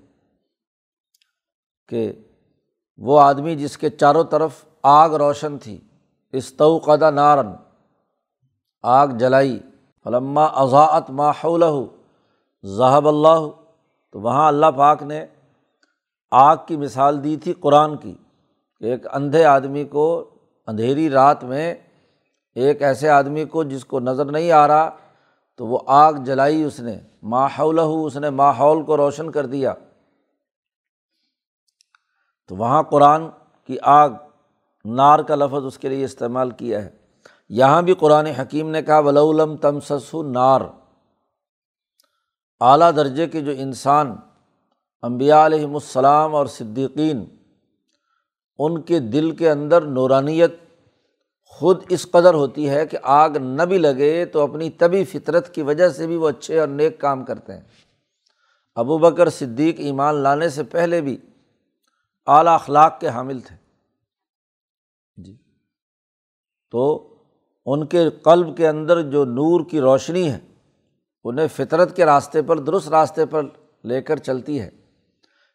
[1.88, 2.12] کہ
[2.98, 5.80] وہ آدمی جس کے چاروں طرف آگ روشن تھی
[6.32, 7.46] استوقدہ نارن
[8.82, 9.58] آگ جلائی
[10.06, 11.62] علامہ اضاعت ماحول
[12.64, 13.50] ذہب اللہ،
[14.10, 15.26] تو وہاں اللہ پاک نے
[16.30, 18.14] آگ کی مثال دی تھی قرآن کی
[18.78, 20.34] کہ ایک اندھے آدمی کو
[20.66, 21.74] اندھیری رات میں
[22.54, 24.90] ایک ایسے آدمی کو جس کو نظر نہیں آ رہا
[25.56, 29.74] تو وہ آگ جلائی اس نے ماحول اس نے ماحول کو روشن کر دیا۔
[32.48, 33.22] تو وہاں قرآن
[33.66, 34.10] کی آگ،
[34.84, 36.90] نار کا لفظ اس کے لیے استعمال کیا ہے۔
[37.48, 40.60] یہاں بھی قرآن حکیم نے کہا ولولم تم سسو نار
[42.60, 44.16] اعلیٰ درجے کے جو انسان
[45.02, 47.24] امبیا علیہم السلام اور صدیقین،
[48.58, 50.63] ان کے دل کے اندر نورانیت
[51.54, 55.62] خود اس قدر ہوتی ہے کہ آگ نہ بھی لگے تو اپنی طبی فطرت کی
[55.62, 57.60] وجہ سے بھی وہ اچھے اور نیک کام کرتے ہیں۔
[58.74, 61.16] ابو بکر صدیق ایمان لانے سے پہلے بھی
[62.26, 63.56] اعلیٰ اخلاق کے حامل تھے۔
[65.16, 65.36] جی۔
[66.70, 67.14] تو
[67.66, 70.38] ان کے قلب کے اندر جو نور کی روشنی ہے،
[71.24, 73.42] انہیں فطرت کے راستے پر، درست راستے پر
[73.84, 74.70] لے کر چلتی ہے۔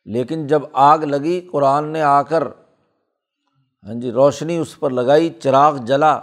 [0.06, 2.44] لیکن جب آگ لگی، قرآن نے آ کر
[3.84, 6.20] ہاں جی روشنی اس پر لگائی، چراغ جلا۔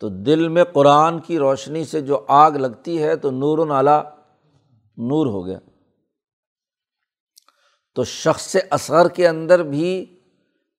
[0.00, 4.02] تو دل میں قرآن کی روشنی سے جو آگ لگتی ہے تو نور نالا
[4.96, 5.58] نور ہو گیا۔
[7.94, 10.18] تو شخص اثر کے اندر بھی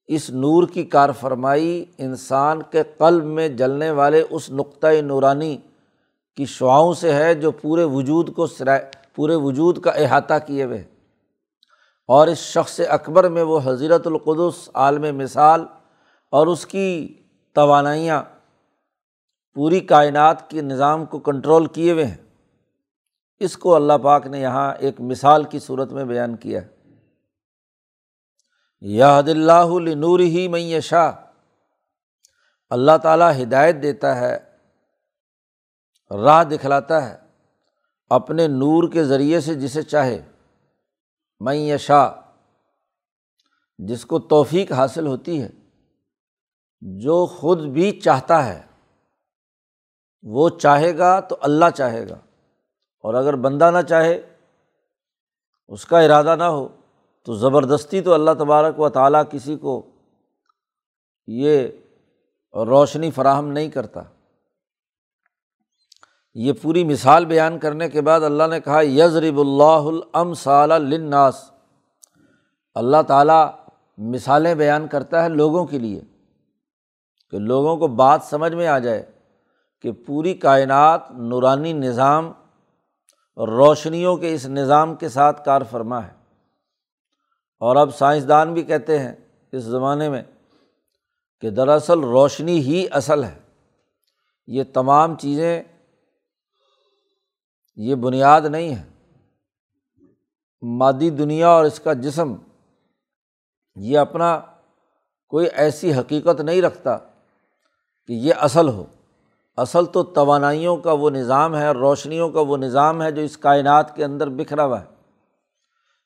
[0.08, 5.58] اس نور کی کار فرمائی، انسان کے قلب میں جلنے والے اس نقطۂ نورانی
[6.36, 8.86] کی شعاؤں سے ہے جو پورے وجود کو سرائے
[9.16, 10.84] پورے وجود کا احاطہ کیے ہوئے۔
[12.08, 15.66] اور اس شخص اکبر میں وہ حضرت القدس عالم مثال
[16.34, 17.14] اور اس کی
[17.54, 18.24] توانائیاں
[19.54, 22.18] پوری کائنات کے نظام کو کنٹرول کیے ہوئے ہیں۔
[23.40, 26.68] اس کو اللہ پاک نے یہاں ایک مثال کی صورت میں بیان کیا۔ ہے
[28.82, 31.12] یاد اللہ نور ہی میں شاہ
[32.70, 34.40] اللہ تعالیٰ ہدایت دیتا ہے،
[36.12, 37.18] راہ دکھلاتا ہے،
[38.10, 40.26] اپنے نور کے ذریعے سے جسے چاہے۔
[41.40, 42.12] میں شاہ
[43.78, 45.50] جس کو توفیق حاصل ہوتی ہے۔
[46.86, 48.62] جو خود بھی چاہتا ہے،
[50.24, 52.16] وہ چاہے گا تو اللہ چاہے گا۔
[53.00, 54.22] اور اگر بندہ نہ چاہے،
[55.68, 56.68] اس کا ارادہ نہ ہو،
[57.24, 59.86] تو زبردستی تو اللہ تبارک و تعالیٰ کسی کو
[61.28, 61.68] یہ
[62.54, 64.02] روشنی فراہم نہیں کرتا۔
[66.34, 71.52] یہ پوری مثال بیان کرنے کے بعد اللہ نے کہا یزرب اللہ الم صال لناس
[72.76, 73.52] اللہ تعالیٰ
[73.98, 76.02] مثالیں بیان کرتا ہے لوگوں کے لیے۔
[77.34, 79.12] کہ لوگوں کو بات سمجھ میں آ جائے
[79.82, 82.32] کہ پوری کائنات نورانی نظام
[83.38, 86.14] روشنیوں کے اس نظام کے ساتھ کار فرما ہے۔
[87.60, 89.16] اور اب سائنسدان بھی کہتے ہیں
[89.52, 90.24] اس زمانے میں
[91.42, 93.40] کہ دراصل روشنی ہی اصل ہے۔
[94.48, 95.64] یہ تمام چیزیں،
[97.76, 98.84] یہ بنیاد نہیں ہے۔
[100.62, 102.36] مادی دنیا اور اس کا جسم،
[103.76, 104.42] یہ اپنا
[105.28, 106.98] کوئی ایسی حقیقت نہیں رکھتا۔
[108.08, 108.86] کہ یہ اصل ہو۔
[109.58, 113.96] اصل تو توانائیوں کا وہ نظام ہے، روشنیوں کا وہ نظام ہے جو اس کائنات
[113.96, 114.86] کے اندر بکھرا ہوا ہے۔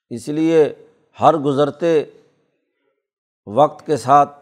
[0.10, 0.74] اس لیے
[1.22, 2.04] ہر گزرتے
[3.48, 4.40] وقت کے ساتھ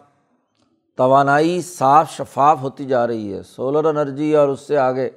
[0.98, 5.10] توانائی صاف شفاف ہوتی جا رہی ہے سولر انرجی اور اس سے آگے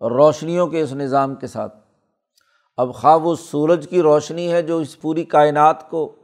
[0.00, 1.76] روشنیوں کے اس نظام کے ساتھ۔
[2.76, 6.14] اب خواہ وہ سورج کی روشنی ہے جو اس پوری کائنات کو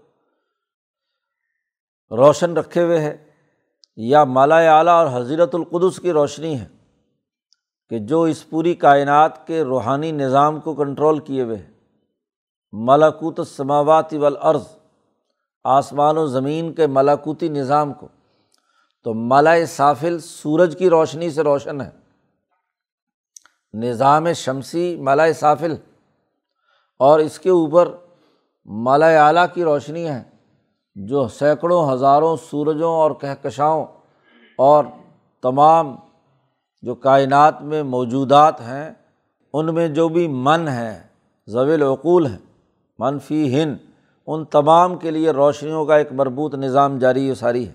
[2.11, 3.32] روشن رکھے ہوئے ہے۔
[3.97, 6.67] یا مالا اعلیٰ اور حضرت القدس کی روشنی ہے
[7.89, 11.73] کہ جو اس پوری کائنات کے روحانی نظام کو کنٹرول کیے ہوئے ہے
[12.73, 14.63] ملاکوت سماواتی والارض،
[15.65, 18.09] آسمان و زمین کے ملاکوتی نظام کو،
[19.05, 21.91] تو مالا صافل سورج کی روشنی سے روشن ہے۔
[23.75, 25.75] نظام شمسی مالا صافل
[26.99, 27.97] اور اس کے اوپر
[28.65, 30.32] مالا اعلیٰ کی روشنی ہے۔
[30.97, 33.85] جو سینکڑوں، ہزاروں سورجوں اور کہکشاؤں
[34.59, 34.85] اور
[35.43, 35.95] تمام
[36.83, 38.91] جو کائنات میں موجودات ہیں،
[39.55, 41.03] ان میں جو بھی من ہے
[41.49, 42.37] ضویل عقول ہے
[42.99, 43.77] منفی ہند
[44.27, 47.73] ان تمام کے لیے روشنیوں کا ایک مربوط نظام جاری و ساری ہے۔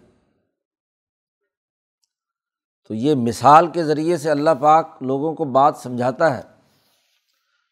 [2.89, 6.41] تو یہ مثال کے ذریعے سے اللہ پاک لوگوں کو بات سمجھاتا ہے،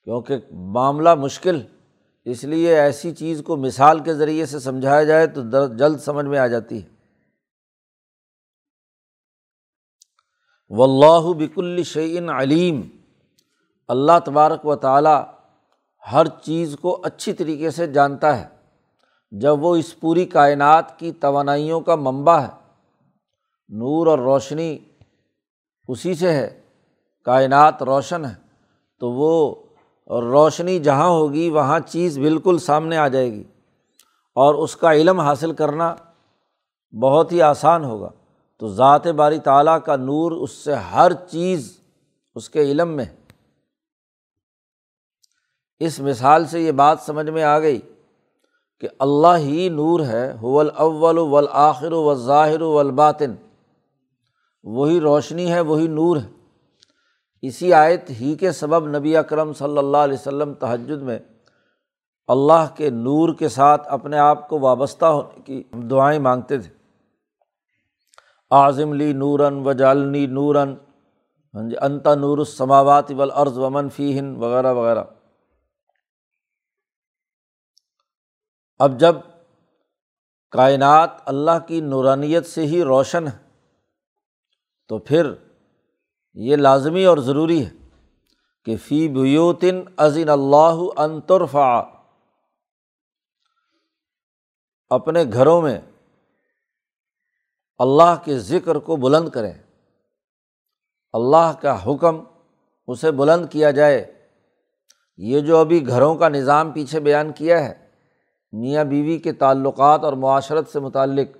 [0.07, 1.61] کیونکہ معاملہ مشکل
[2.26, 5.41] اس لیے ایسی چیز کو مثال کے ذریعے سے سمجھایا جائے تو
[5.76, 6.88] جلد سمجھ میں آ جاتی ہے۔
[10.69, 12.82] و اللہ بک الشعین علیم۔
[13.88, 15.23] اللہ تبارک و تعالیٰ
[16.11, 18.55] ہر چیز کو اچھی طریقے سے جانتا ہے۔
[19.32, 22.71] جب وہ اس پوری کائنات کی توانائیوں کا منبع ہے،
[23.69, 24.78] نور اور روشنی
[25.88, 26.61] اسی سے ہے،
[27.23, 28.36] کائنات روشن ہے،
[28.99, 29.55] تو وہ
[30.06, 33.43] اور روشنی جہاں ہوگی وہاں چیز بالکل سامنے آ جائے گی
[34.36, 35.95] اور اس کا علم حاصل کرنا
[37.01, 38.10] بہت ہی آسان ہوگا۔
[38.58, 41.80] تو ذات باری تعالیٰ کا نور اس سے ہر چیز
[42.36, 43.06] اس کے علم میں۔
[45.80, 47.82] اس مثال سے یہ بات سمجھ میں آ گئی
[48.80, 53.36] کہ اللہ ہی نور ہے حول اول والآخر و ظاہر والباطن۔
[54.64, 56.34] وہی روشنی ہے، وہی نور ہے۔
[57.47, 61.17] اسی آیت ہی کے سبب نبی اکرم صلی اللہ علیہ وسلم تہجد میں
[62.29, 66.69] اللہ کے نور کے ساتھ اپنے آپ کو وابستہ ہونے کی دعائیں مانگتے تھے۔
[68.51, 70.73] اعظم لی نورن و جالنی نورن
[71.53, 75.03] جی، انتا نور السماوات والارض ومن فی ہن وغیرہ وغیرہ۔
[78.79, 79.15] اب جب
[80.53, 83.37] کائنات اللہ کی نورانیت سے ہی روشن ہے،
[84.89, 85.33] تو پھر
[86.36, 87.69] یہ لازمی اور ضروری ہے
[88.65, 91.83] کہ فی بیوتن عظین اللہ انترفا
[94.89, 95.79] اپنے گھروں میں
[97.77, 99.53] اللہ کے ذکر کو بلند کریں۔
[101.13, 102.23] اللہ کا حکم
[102.88, 104.27] اسے بلند کیا جائے۔
[105.17, 107.88] یہ جو ابھی گھروں کا نظام پیچھے بیان کیا ہے،
[108.51, 111.38] میاں بیوی کے تعلقات اور معاشرت سے متعلق،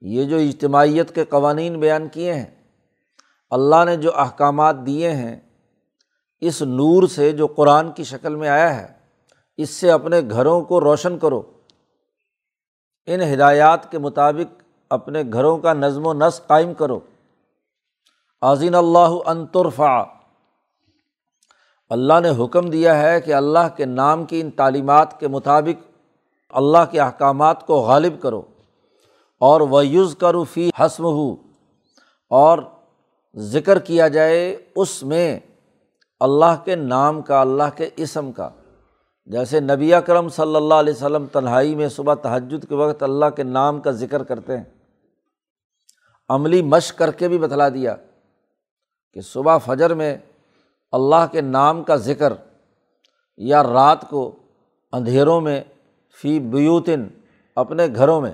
[0.00, 2.61] یہ جو اجتماعیت کے قوانین بیان کیے ہیں
[3.52, 5.40] اللہ نے جو احکامات دیے ہیں،
[6.40, 8.86] اس نور سے جو قرآن کی شکل میں آیا ہے،
[9.56, 11.42] اس سے اپنے گھروں کو روشن کرو۔
[13.06, 17.00] ان ہدایات کے مطابق اپنے گھروں کا نظم و نسق قائم کرو۔
[18.40, 20.02] عظیم اللہ انترفا
[21.88, 25.86] اللہ نے حکم دیا ہے کہ اللہ کے نام کی ان تعلیمات کے مطابق
[26.50, 28.42] اللہ کے احکامات کو غالب کرو۔
[29.40, 31.36] اور وہ یوز کرو فی حسم ہو
[32.30, 32.58] اور
[33.36, 35.40] ذکر کیا جائے اس میں
[36.20, 38.50] اللہ کے نام کا، اللہ کے اسم کا۔
[39.26, 43.42] جیسے نبی کرم صلی اللہ علیہ وسلم تنہائی میں صبح تہجد کے وقت اللہ کے
[43.42, 44.64] نام کا ذکر کرتے ہیں۔
[46.28, 47.96] عملی مشق کر کے بھی بتلا دیا
[49.12, 50.16] کہ صبح فجر میں
[50.92, 52.32] اللہ کے نام کا ذکر
[53.36, 54.36] یا رات کو
[54.92, 55.64] اندھیروں میں
[56.22, 57.06] فی بیوتن
[57.56, 58.32] اپنے گھروں میں۔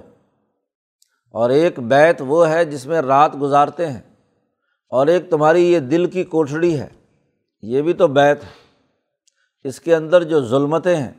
[1.31, 4.08] اور ایک بیت وہ ہے جس میں رات گزارتے ہیں۔
[4.89, 6.89] اور ایک تمہاری یہ دل کی کوٹھڑی ہے،
[7.63, 8.69] یہ بھی تو بیت ہے۔
[9.65, 11.13] اس کے اندر جو ظلمتیں ہیں،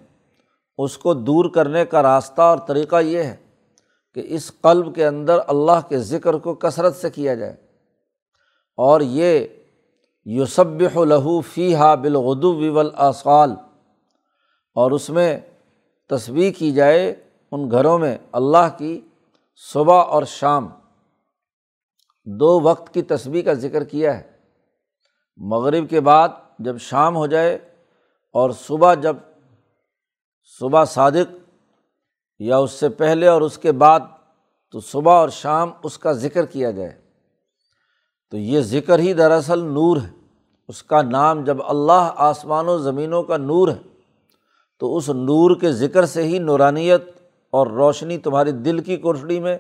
[0.77, 3.35] اس کو دور کرنے کا راستہ اور طریقہ یہ ہے
[4.13, 7.53] کہ اس قلب کے اندر اللہ کے ذکر کو کثرت سے کیا جائے۔
[8.77, 9.47] اور یہ
[10.25, 13.51] یوسب لہو فی ہا بالغدو اصال
[14.75, 15.39] اور اس میں
[16.09, 17.15] تصویر کی جائے
[17.51, 19.01] ان گھروں میں اللہ کی
[19.73, 20.69] صبح اور شام۔
[22.31, 24.31] دو وقت کی تصویر کا ذکر کیا ہے۔
[25.37, 27.55] مغرب کے بعد جب شام ہو جائے
[28.33, 29.15] اور صبح جب
[30.59, 31.49] صبح صادق
[32.39, 33.99] یا اس سے پہلے اور اس کے بعد
[34.71, 37.01] تو صبح اور شام اس کا ذکر کیا جائے۔
[38.31, 40.19] تو یہ ذکر ہی دراصل نور ہے۔
[40.67, 43.81] اس کا نام جب اللہ آسمان و زمینوں کا نور ہے،
[44.79, 47.03] تو اس نور کے ذکر سے ہی نورانیت
[47.51, 49.57] اور روشنی تمہاری دل کی کوٹڑی میں،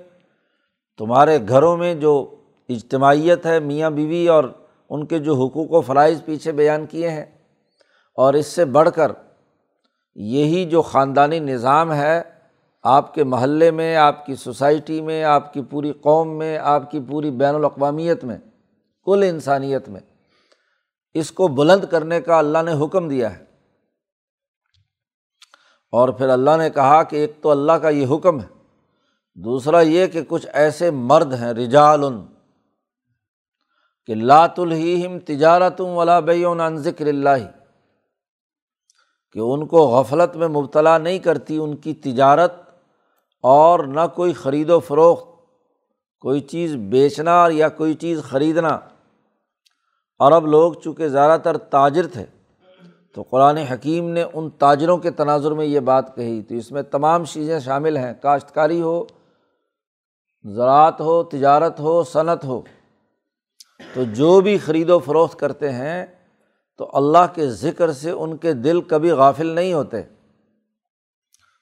[0.97, 2.35] تمہارے گھروں میں جو
[2.69, 4.43] اجتماعیت ہے، میاں بیوی اور
[4.89, 7.25] ان کے جو حقوق و فرائض پیچھے بیان کیے ہیں۔
[8.15, 9.11] اور اس سے بڑھ کر
[10.15, 12.21] یہی جو خاندانی نظام ہے،
[12.83, 16.99] آپ کے محلے میں، آپ کی سوسائٹی میں، آپ کی پوری قوم میں، آپ کی
[16.99, 18.37] پوری بین الاقوامیت میں،
[19.05, 20.01] کل انسانیت میں،
[21.13, 23.43] اس کو بلند کرنے کا اللہ نے حکم دیا ہے۔
[25.91, 28.47] اور پھر اللہ نے کہا کہ ایک تو اللہ کا یہ حکم ہے،
[29.35, 32.03] دوسرا یہ کہ کچھ ایسے مرد ہیں رجال
[34.09, 37.43] کہ لات الہم تجارت ولا بیون ذکر اللہ،
[39.35, 42.53] کہ ان کو غفلت میں مبتلا نہیں کرتی ان کی تجارت،
[43.43, 45.27] اور نہ کوئی خرید و فروخت،
[46.23, 48.77] کوئی چیز بیچنا یا کوئی چیز خریدنا۔
[50.19, 52.25] عرب لوگ چونکہ زیادہ تر تاجر تھے،
[53.15, 56.81] تو قرآن حکیم نے ان تاجروں کے تناظر میں یہ بات کہی۔ تو اس میں
[56.81, 59.03] تمام چیزیں شامل ہیں، کاشتکاری ہو،
[60.45, 62.61] زراعت ہو، تجارت ہو، صنعت ہو۔
[63.93, 66.05] تو جو بھی خرید و فروخت کرتے ہیں،
[66.77, 69.97] تو اللہ کے ذکر سے ان کے دل کبھی غافل نہیں ہوتے۔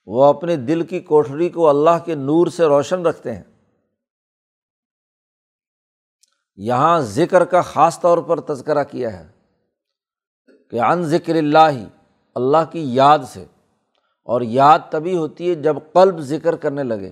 [0.06, 3.42] وہ اپنے دل کی کوٹھری کو اللہ کے نور سے روشن رکھتے ہیں۔
[6.56, 9.28] یہاں ذکر کا خاص طور پر تذکرہ کیا ہے
[10.70, 11.84] کہ ان ذکر اللہ ہی
[12.34, 13.44] اللہ کی یاد سے۔
[14.24, 17.10] اور یاد تبھی ہوتی ہے جب قلب ذکر کرنے لگے۔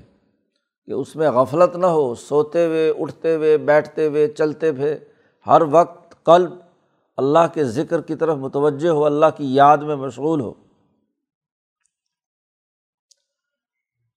[0.86, 4.98] کہ اس میں غفلت نہ ہو، سوتے ہوئے، اٹھتے ہوئے، بیٹھتے ہوئے، چلتے ہوئے
[5.46, 6.50] ہر وقت قلب
[7.16, 10.54] اللہ کے ذکر کی طرف متوجہ ہو، اللہ کی یاد میں مشغول ہو۔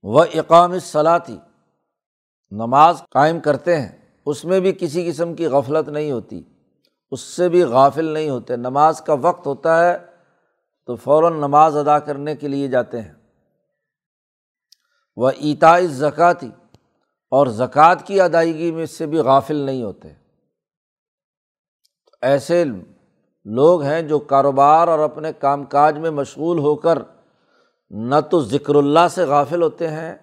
[0.03, 1.37] وہ اقام صلاحی
[2.51, 6.43] نماز قائم کرتے ہیں، اس میں بھی کسی قسم کی غفلت نہیں ہوتی،
[7.11, 9.97] اس سے بھی غافل نہیں ہوتے۔ نماز کا وقت ہوتا ہے
[10.85, 13.13] تو فوراً نماز ادا کرنے کے لیے جاتے ہیں۔
[15.15, 16.45] وہ ایتا زکوٰۃ
[17.31, 20.09] اور زکوٰۃ کی ادائیگی میں اس سے بھی غافل نہیں ہوتے۔
[22.21, 22.65] ایسے
[23.45, 26.99] لوگ ہیں جو کاروبار اور اپنے کام کاج میں مشغول ہو کر
[27.89, 30.15] نہ تو ذکر اللہ سے غافل ہوتے ہیں،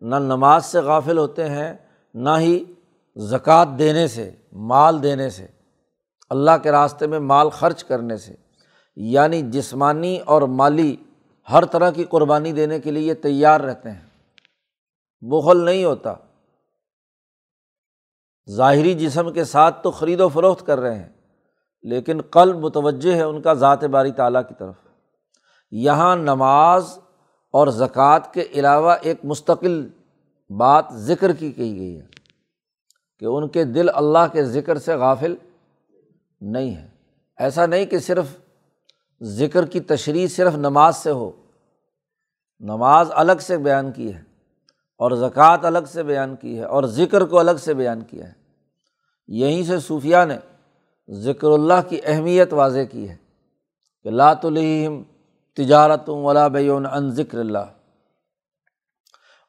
[0.00, 1.74] نہ نماز سے غافل ہوتے ہیں،
[2.14, 2.64] نہ ہی
[3.16, 5.46] زکوٰۃ دینے سے، مال دینے سے،
[6.30, 8.34] اللہ کے راستے میں مال خرچ کرنے سے۔
[8.96, 10.96] یعنی جسمانی اور مالی
[11.52, 14.02] ہر طرح کی قربانی دینے کے لیے تیار رہتے ہیں۔
[15.20, 16.14] بخل نہیں ہوتا۔
[18.50, 21.08] ظاہری جسم کے ساتھ تو خرید و فروخت کر رہے ہیں،
[21.82, 24.74] لیکن قلب متوجہ ہے ان کا ذات باری تعالیٰ کی طرف۔
[25.70, 26.98] یہاں نماز
[27.52, 29.88] اور زکوٰۃ کے علاوہ ایک مستقل
[30.50, 32.06] بات ذکر کی کہی گئی ہے
[33.18, 35.34] کہ ان کے دل اللہ کے ذکر سے غافل
[36.40, 36.88] نہیں ہے
[37.36, 38.24] ایسا نہیں کہ صرف
[39.22, 41.30] ذکر کی تشریح صرف نماز سے ہو۔
[42.60, 44.23] نماز الگ سے بیان کی ہے۔
[45.04, 48.32] اور زکوٰۃ الگ سے بیان کی ہے اور ذکر کو الگ سے بیان کیا ہے۔
[49.26, 50.38] یہیں سے صوفیہ نے
[51.10, 53.16] ذکر اللہ کی اہمیت واضح کی ہے
[54.02, 55.02] کہ لات الہم
[55.54, 57.58] تجارت ولا بیون ان ذکر اللہ۔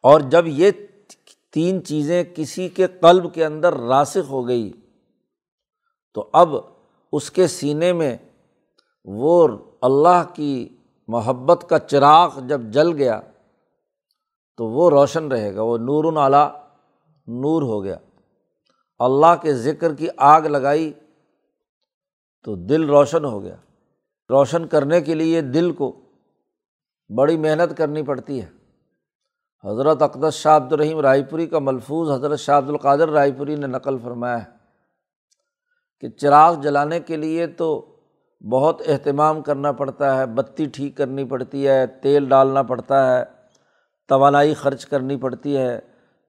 [0.04, 0.72] اور جب یہ
[1.52, 4.72] تین چیزیں کسی کے قلب کے اندر راسخ ہو گئی
[6.14, 6.56] تو اب
[7.12, 8.18] اس کے سینے میں
[9.06, 9.48] وہ
[9.82, 10.70] اللہ کی
[11.08, 13.22] محبت کا چراغ جب جل گیا
[14.58, 16.50] تو وہ روشن رہے گا، وہ نور اعلیٰ
[17.28, 17.98] نور ہو گیا۔
[19.00, 20.94] اللہ کے ذکر کی آگ لگائی
[22.44, 23.56] تو دل روشن ہو گیا۔
[24.30, 26.02] روشن کرنے کے لیے دل کو
[27.18, 28.48] بڑی محنت کرنی پڑتی ہے۔
[29.68, 33.56] حضرت اقدس شاہ عبد الرحیم رائے پوری کا ملفوظ حضرت شاہ عبد القادر رائے پوری
[33.56, 34.50] نے نقل فرمایا ہے
[36.00, 37.96] کہ چراغ جلانے کے لیے تو
[38.52, 43.35] بہت اہتمام کرنا پڑتا ہے، بتی ٹھیک کرنی پڑتی ہے، تیل ڈالنا پڑتا ہے۔
[44.08, 45.80] توانائی خرچ کرنی پڑتی ہے،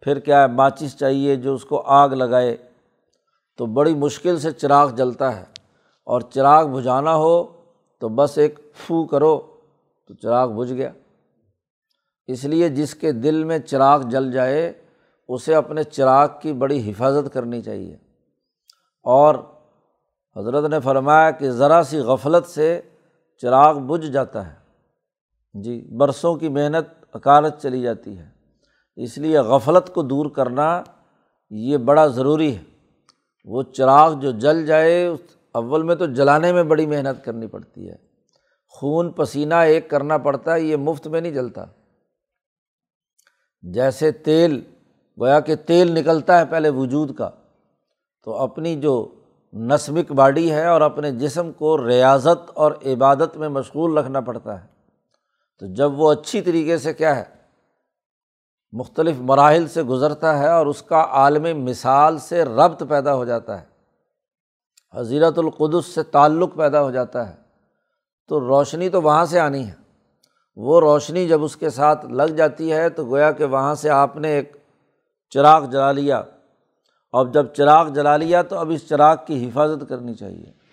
[0.01, 2.57] پھر کیا ہے، ماچس چاہیے جو اس کو آگ لگائے۔
[3.57, 5.45] تو بڑی مشکل سے چراغ جلتا ہے۔
[6.05, 7.45] اور چراغ بجھانا ہو
[8.01, 9.39] تو بس ایک پھو کرو،
[10.07, 10.91] تو چراغ بجھ گیا۔
[12.27, 14.73] اس لیے جس کے دل میں چراغ جل جائے،
[15.29, 17.97] اسے اپنے چراغ کی بڑی حفاظت کرنی چاہیے۔
[19.03, 19.35] اور
[20.37, 22.81] حضرت نے فرمایا کہ ذرا سی غفلت سے
[23.43, 24.55] چراغ بجھ جاتا ہے۔
[25.55, 28.29] جی برسوں کی محنت اکالت چلی جاتی ہے۔
[28.97, 30.83] اس لیے غفلت کو دور کرنا
[31.51, 32.63] یہ بڑا ضروری ہے۔
[33.45, 35.15] وہ چراغ جو جل جائے
[35.53, 37.97] اول میں تو جلانے میں بڑی محنت کرنی پڑتی ہے۔
[38.69, 41.65] خون پسینہ ایک کرنا پڑتا ہے، یہ مفت میں نہیں جلتا۔
[43.63, 44.61] جیسے تیل،
[45.21, 47.31] گویا کہ تیل نکلتا ہے پہلے وجود کا،
[48.25, 49.15] تو اپنی جو
[49.53, 54.76] نسمک باڈی ہے اور اپنے جسم کو ریاضت اور عبادت میں مشغول رکھنا پڑتا ہے۔
[55.59, 57.25] تو جب وہ اچھی طریقے سے کیا ہے،
[58.73, 63.61] مختلف مراحل سے گزرتا ہے اور اس کا عالم مثال سے ربط پیدا ہو جاتا
[63.61, 63.67] ہے،
[64.95, 67.35] حضیرت القدس سے تعلق پیدا ہو جاتا ہے،
[68.29, 69.75] تو روشنی تو وہاں سے آنی ہے۔
[70.57, 74.17] وہ روشنی جب اس کے ساتھ لگ جاتی ہے، تو گویا کہ وہاں سے آپ
[74.17, 74.57] نے ایک
[75.31, 76.19] چراغ جلا لیا۔
[77.13, 80.66] اور جب چراغ جلا لیا، تو اب اس چراغ کی حفاظت کرنی چاہیے۔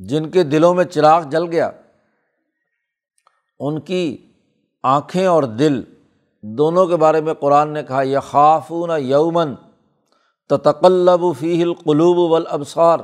[0.00, 1.70] جن کے دلوں میں چراغ جل گیا،
[3.60, 4.04] ان کی
[4.84, 5.82] آنکھیں اور دل
[6.44, 9.54] دونوں کے بارے میں قرآن نے کہا یہ خافون یومن
[10.50, 12.98] تقلب فی القلوب والابصار۔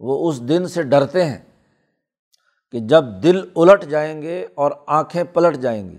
[0.00, 1.38] وہ اس دن سے ڈرتے ہیں
[2.74, 5.98] کہ جب دل الٹ جائیں گے اور آنکھیں پلٹ جائیں گی،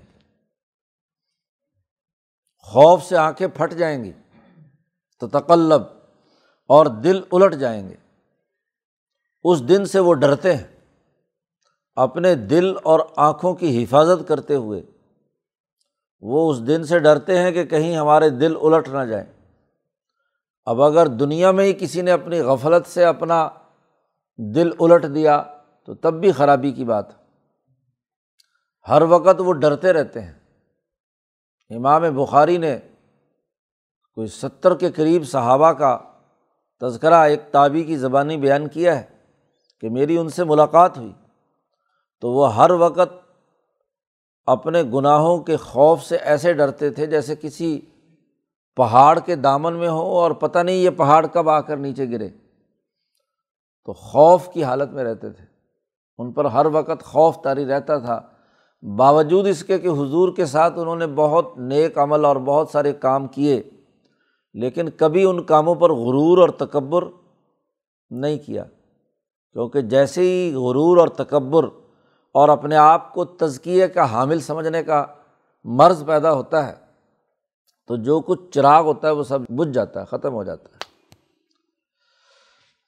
[2.68, 4.12] خوف سے آنکھیں پھٹ جائیں گی
[5.22, 5.82] تو تقلب
[6.70, 7.96] اور دل الٹ جائیں گے۔
[9.44, 10.64] اس دن سے وہ ڈرتے ہیں۔
[11.96, 14.82] اپنے دل اور آنکھوں کی حفاظت کرتے ہوئے۔
[16.20, 19.26] وہ اس دن سے ڈرتے ہیں کہ کہیں ہمارے دل الٹ نہ جائیں۔
[20.66, 23.50] اب اگر دنیا میں ہی کسی نے اپنی غفلت سے اپنا
[24.56, 25.44] دل الٹ دیا
[25.86, 27.06] تو تب بھی خرابی کی بات۔
[28.88, 30.34] ہر وقت وہ ڈرتے رہتے ہیں۔
[31.70, 32.80] امام بخاری نے
[34.14, 35.98] کوئی ستر کے قریب صحابہ کا
[36.82, 39.17] تذکرہ ایک تابی کی زبانی بیان کیا ہے۔
[39.80, 41.14] کہ میری ان سے ملاقات ہوئی۔
[42.22, 43.28] تو وہ ہر وقت
[44.46, 47.82] اپنے گناہوں کے خوف سے ایسے ڈرتے تھے جیسے کسی
[48.76, 52.30] پہاڑ کے دامن میں ہو اور پتہ نہیں یہ پہاڑ کب آ کر نیچے گرے۔
[53.86, 55.46] تو خوف کی حالت میں رہتے تھے۔
[56.18, 58.22] ان پر ہر وقت خوف طاری رہتا تھا۔
[58.82, 62.94] باوجود اس کے کہ حضور کے ساتھ انہوں نے بہت نیک عمل اور بہت سارے
[62.94, 63.64] کام کیے،
[64.54, 67.04] لیکن کبھی ان کاموں پر غرور اور تکبر
[68.10, 68.64] نہیں کیا۔
[69.54, 71.64] کیونکہ جیسے ہی غرور اور تکبر
[72.32, 75.06] اور اپنے آپ کو تزکیے کا حامل سمجھنے کا
[75.66, 76.74] مرض پیدا ہوتا ہے،
[77.88, 80.86] تو جو کچھ چراغ ہوتا ہے وہ سب بجھ جاتا ہے، ختم ہو جاتا ہے۔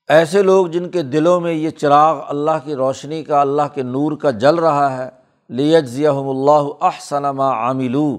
[0.08, 4.18] ایسے لوگ جن کے دلوں میں یہ چراغ اللہ کی روشنی کا، اللہ کے نور
[4.18, 5.10] کا جل رہا ہے،
[5.50, 8.18] لیجزیہم اللہ احسنما عاملو۔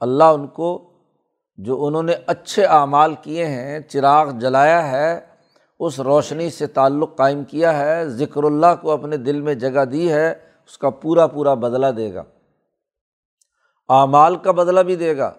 [0.00, 0.90] اللہ ان کو،
[1.56, 5.20] جو انہوں نے اچھے اعمال کیے ہیں، چراغ جلایا ہے
[5.78, 10.12] اس روشنی سے تعلق قائم کیا ہے، ذکر اللہ کو اپنے دل میں جگہ دی
[10.12, 10.30] ہے،
[10.66, 12.22] اس کا پورا پورا بدلہ دے گا۔
[13.88, 15.32] اعمال کا بدلہ بھی دے گا۔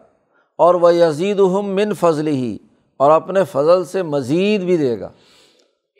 [0.57, 2.57] اور وہ یزید ہم من فضل ہی
[2.97, 5.09] اور اپنے فضل سے مزید بھی دے گا۔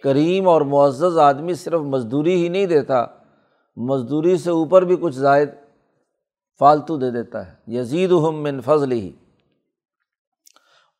[0.03, 3.05] کریم اور معزز آدمی صرف مزدوری ہی نہیں دیتا،
[3.75, 5.49] مزدوری سے اوپر بھی کچھ زائد
[6.59, 9.11] فالتو دے دیتا ہے۔ یزید ہم من فضل ہی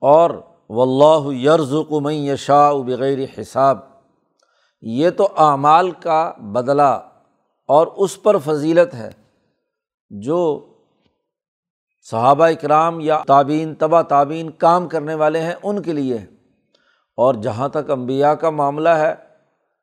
[0.02, 0.30] اور
[0.70, 3.78] و اللہ یرز من یشاء بغیر حساب۔
[4.82, 6.94] یہ تو اعمال کا بدلہ
[7.70, 9.10] اور اس پر فضیلت ہے
[10.10, 10.66] جو
[12.12, 16.18] صحابہ اکرام یا تعبین تبا تعبین کام کرنے والے ہیں، ان کے لیے
[17.18, 19.14] اور جہاں تک امبیا کا معاملہ ہے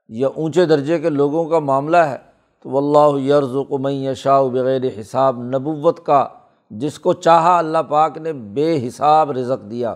[0.08, 2.16] یا اونچے درجے کے لوگوں کا معاملہ ہے،
[2.60, 6.28] تو اللہ یرز و یشاء بغیر حساب، نبوت کا
[6.70, 9.94] جس کو چاہا اللہ پاک نے بے حساب رزق دیا۔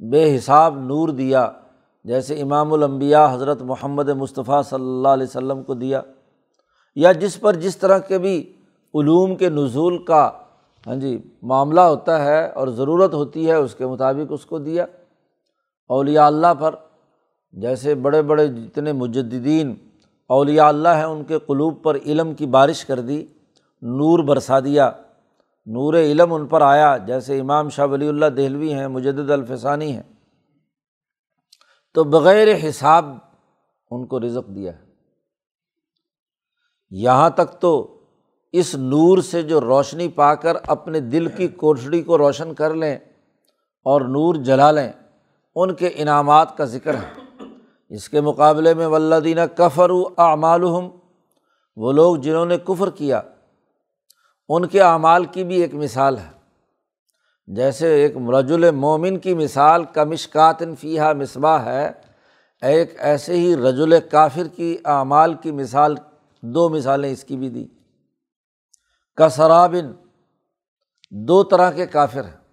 [0.00, 1.48] بے حساب نور دیا،
[2.04, 6.00] جیسے امام الانبیاء حضرت محمد مصطفیٰ صلی اللہ علیہ وسلم کو دیا،
[6.96, 8.36] یا جس پر جس طرح کے بھی
[8.94, 10.30] علوم کے نزول کا
[10.86, 14.84] ہاں جی معاملہ ہوتا ہے اور ضرورت ہوتی ہے، اس کے مطابق اس کو دیا۔
[15.90, 16.74] اولیاء اللہ پر،
[17.54, 19.74] جیسے بڑے بڑے جتنے مجدین
[20.30, 23.24] اولیاء اللہ ہیں، ان کے قلوب پر علم کی بارش کر دی،
[23.82, 24.90] نور برسا دیا۔
[25.66, 30.02] نور علم ان پر آیا، جیسے امام شاہ ولی اللہ دہلوی ہیں مجد الفسانی ہیں۔
[31.94, 33.04] تو بغیر حساب
[33.90, 34.84] ان کو رزق دیا ہے۔
[36.90, 38.00] یہاں تک تو
[38.52, 42.96] اس نور سے جو روشنی پا کر اپنے دل کی کوٹڑی کو روشن کر لیں
[43.84, 44.92] اور نور جلا لیں،
[45.54, 47.24] ان کے انعامات کا ذکر ہے۔
[47.88, 50.88] اس کے مقابلے میں ولدینہ کفر و اعمالحم
[51.76, 53.20] وہ لوگ جنہوں نے کفر کیا
[54.48, 56.34] ان کے اعمال کی بھی ایک مثال ہے۔
[57.46, 61.90] جیسے ایک رجل مومن کی مثال کا مشکاتن فیحہ مصباح ہے۔
[62.62, 65.96] ایک ایسے ہی رجل کافر کی اعمال کی مثال،
[66.42, 67.66] دو مثالیں اس کی بھی دی۔
[69.16, 69.92] کسرابن،
[71.10, 72.44] دو طرح کے کافر ہیں۔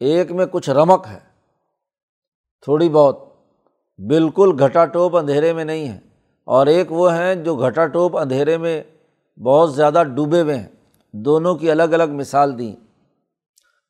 [0.00, 1.18] ایک میں کچھ رمک ہے۔
[2.60, 3.18] تھوڑی بہت،
[3.98, 6.00] بالکل گھٹا ٹوپ اندھیرے میں نہیں ہے۔
[6.44, 8.82] اور ایک وہ ہیں جو گھٹا ٹوپ اندھیرے میں
[9.40, 10.77] بہت زیادہ ڈوبے ہوئے ہیں۔
[11.12, 12.76] دونوں کی الگ الگ مثال دیں۔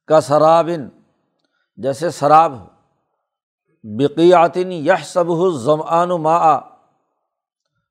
[0.06, 0.88] کا سرابن
[1.76, 2.52] جیسے شراب
[3.82, 6.60] بقیاتن یہ سب ضمان و ماں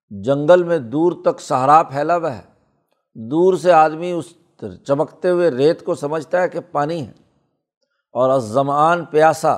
[0.10, 2.42] جنگل میں دور تک سہارا پھیلا ہوا ہے۔
[3.16, 4.34] دور سے آدمی اس
[4.86, 7.12] چمکتے ہوئے ریت کو سمجھتا ہے کہ پانی ہے۔
[8.12, 9.58] اور زمان پیاسا۔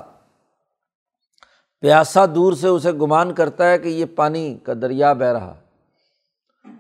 [1.82, 5.53] پیاسا دور سے اسے گمان کرتا ہے کہ یہ پانی کا دریا بہہ رہا۔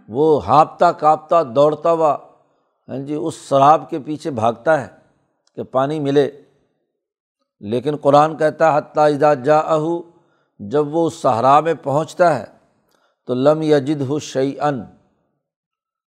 [0.07, 2.17] وہ ہانپتا کانپتا دوڑتا ہوا
[2.89, 4.87] ہاں جی اس شراب کے پیچھے بھاگتا ہے
[5.55, 6.31] کہ پانی ملے۔
[7.59, 10.01] لیکن قرآن کہتا ہے، حتیٰ اجا جا اہو
[10.59, 12.45] جب وہ اس صحرا میں پہنچتا ہے،
[13.27, 14.83] تو لم یجد ہو شعی ان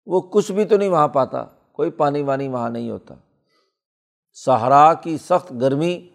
[0.07, 3.15] وہ کچھ بھی تو نہیں وہاں پاتا، کوئی پانی وانی وہاں نہیں ہوتا۔
[4.33, 6.09] صحرا کی سخت گرمی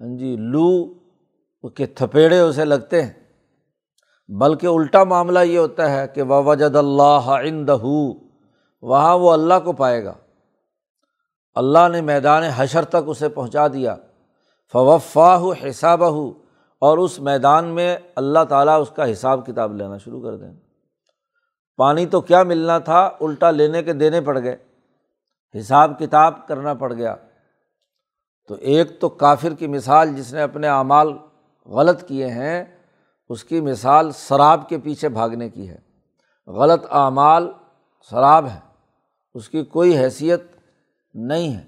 [0.00, 0.94] ہاں جی لو
[1.68, 3.12] کے تھپیڑے اسے لگتے ہیں۔
[4.28, 7.76] بلکہ الٹا معاملہ یہ ہوتا ہے کہ وجد اللہ عندہ
[8.82, 10.14] وہاں وہ اللہ کو پائے گا۔
[11.54, 13.96] اللہ نے میدان حشر تک اسے پہنچا دیا۔
[14.72, 16.32] فوفا ہو حساب ہو
[16.80, 20.52] اور اس میدان میں اللہ تعالیٰ اس کا حساب کتاب لینا شروع کر دیں۔
[21.76, 24.56] پانی تو کیا ملنا تھا؟ الٹا لینے کے دینے پڑ گئے۔
[25.60, 27.16] حساب کتاب کرنا پڑ گیا۔
[28.48, 31.12] تو ایک تو کافر کی مثال جس نے اپنے اعمال
[31.66, 32.64] غلط کیے ہیں،
[33.28, 35.78] اس کی مثال شراب کے پیچھے بھاگنے کی ہے۔
[36.46, 37.52] غلط اعمال
[38.10, 38.69] شراب ہے
[39.34, 40.42] اس کی کوئی حیثیت
[41.14, 41.64] نہیں ہے۔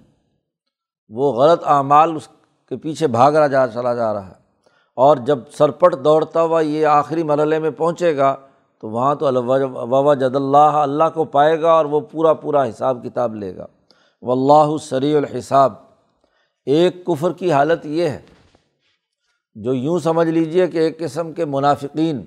[1.09, 2.29] وہ غلط اعمال اس
[2.69, 4.35] کے پیچھے بھاگ رہا جا، چلا جا رہا ہے۔
[4.97, 8.37] اور جب سرپٹ دوڑتا ہوا یہ آخری مرحلے میں پہنچے گا،
[8.81, 9.45] تو وہاں تو
[9.89, 13.67] وبا جد اللہ اللہ کو پائے گا اور وہ پورا پورا حساب کتاب لے گا۔
[14.23, 15.73] و اللہ سری الحساب۔
[16.67, 18.21] ایک کفر کی حالت یہ ہے۔
[19.55, 22.25] جو یوں سمجھ لیجیے کہ ایک قسم کے منافقین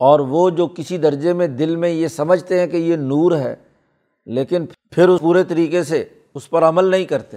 [0.00, 3.56] اور وہ جو کسی درجے میں دل میں یہ سمجھتے ہیں کہ یہ نور ہے،
[4.26, 7.36] لیکن پھر اس پورے طریقے سے اس پر عمل نہیں کرتے۔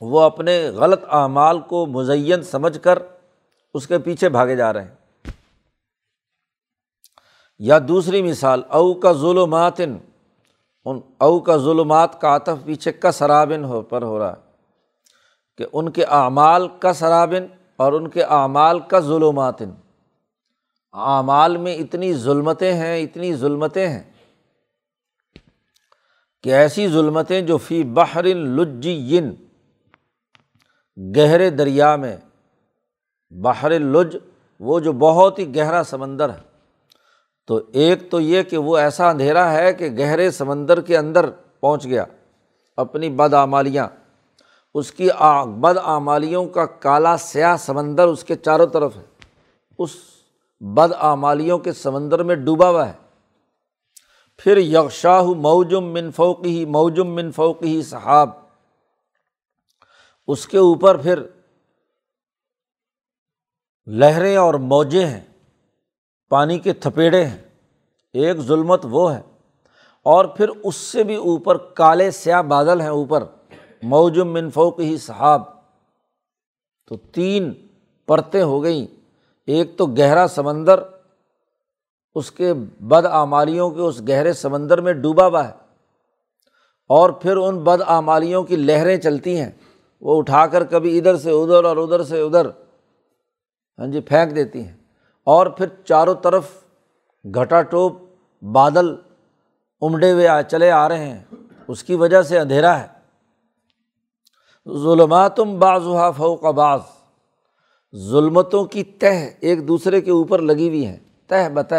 [0.00, 2.98] وہ اپنے غلط اعمال کو مزین سمجھ کر
[3.74, 4.94] اس کے پیچھے بھاگے جا رہے ہیں۔
[7.58, 9.96] یا دوسری مثال، او کا ظلماتن،
[10.84, 14.52] ان، او کا ظلمات کا عطف پیچھے کا سرابن ہو، پر ہو رہا ہے۔
[15.58, 19.70] کہ ان کے اعمال کا سرابن اور ان کے اعمال کا ظلماتن۔
[20.92, 24.02] اعمال میں اتنی ظلمتیں ہیں، اتنی ظلمتیں ہیں
[26.42, 29.34] کہ ایسی ظلمتیں جو فی بحر لجین،
[31.16, 32.16] گہرے دریا میں،
[33.30, 34.16] بحر لج،
[34.60, 36.40] وہ جو بہت ہی گہرا سمندر ہے۔
[37.46, 41.84] تو ایک تو یہ کہ وہ ایسا اندھیرا ہے کہ گہرے سمندر کے اندر پہنچ
[41.84, 42.04] گیا،
[42.76, 43.88] اپنی بدعمالیاں
[44.74, 45.08] اس کی
[45.56, 49.02] بد آمالیوں کا کالا سیاہ سمندر اس کے چاروں طرف ہے۔
[49.78, 49.90] اس
[50.62, 52.92] بد آمالیوں کے سمندر میں ڈوبا ہوا ہے۔
[54.36, 58.30] پھر یکشاہ موجم من فوقی ہی موجم من فوقی ہی صحاب
[60.26, 61.22] اس کے اوپر پھر
[63.86, 65.20] لہریں اور موجیں ہیں،
[66.28, 67.38] پانی کے تھپیڑے ہیں۔
[68.12, 69.20] ایک ظلمت وہ ہے۔
[70.02, 73.24] اور پھر اس سے بھی اوپر کالے سیاہ بادل ہیں، اوپر
[73.82, 75.42] موجم من فوق ہی صحاب
[76.88, 77.66] تو تین
[78.06, 79.01] پرتیں ہو گئیں۔
[79.46, 80.80] ایک تو گہرا سمندر،
[82.14, 85.52] اس کے بد آمالیوں کے اس گہرے سمندر میں ڈوبا ہوا ہے۔
[86.88, 89.50] اور پھر ان بد آمالیوں کی لہریں چلتی ہیں،
[90.00, 92.46] وہ اٹھا کر کبھی ادھر سے ادھر اور ادھر سے ادھر
[93.78, 94.76] ہاں جی پھینک دیتی ہیں۔
[95.24, 96.44] اور پھر چاروں طرف
[97.34, 97.92] گھٹا ٹوپ،
[98.42, 98.94] بادل
[99.80, 101.24] امڈے ہوئے چلے آ رہے ہیں۔
[101.68, 102.86] اس کی وجہ سے اندھیرا ہے۔
[104.78, 105.82] ظلماتم بعض
[106.16, 106.80] فوق بعض۔
[107.96, 111.74] ظلمتوں کی تہ ایک دوسرے کے اوپر لگی ہوئی ہیں۔ تہ بتہ۔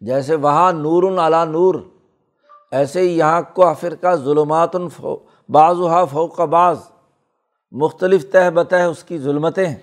[0.00, 1.74] جیسے وہاں نور اعلیٰ نور،
[2.70, 4.76] ایسے ہی یہاں کو فرقہ ظلمات
[5.48, 5.76] بعض
[6.10, 6.78] فوق بعض۔
[7.72, 9.76] مختلف تہ بتہ اس کی ظلمتیں۔ ہیں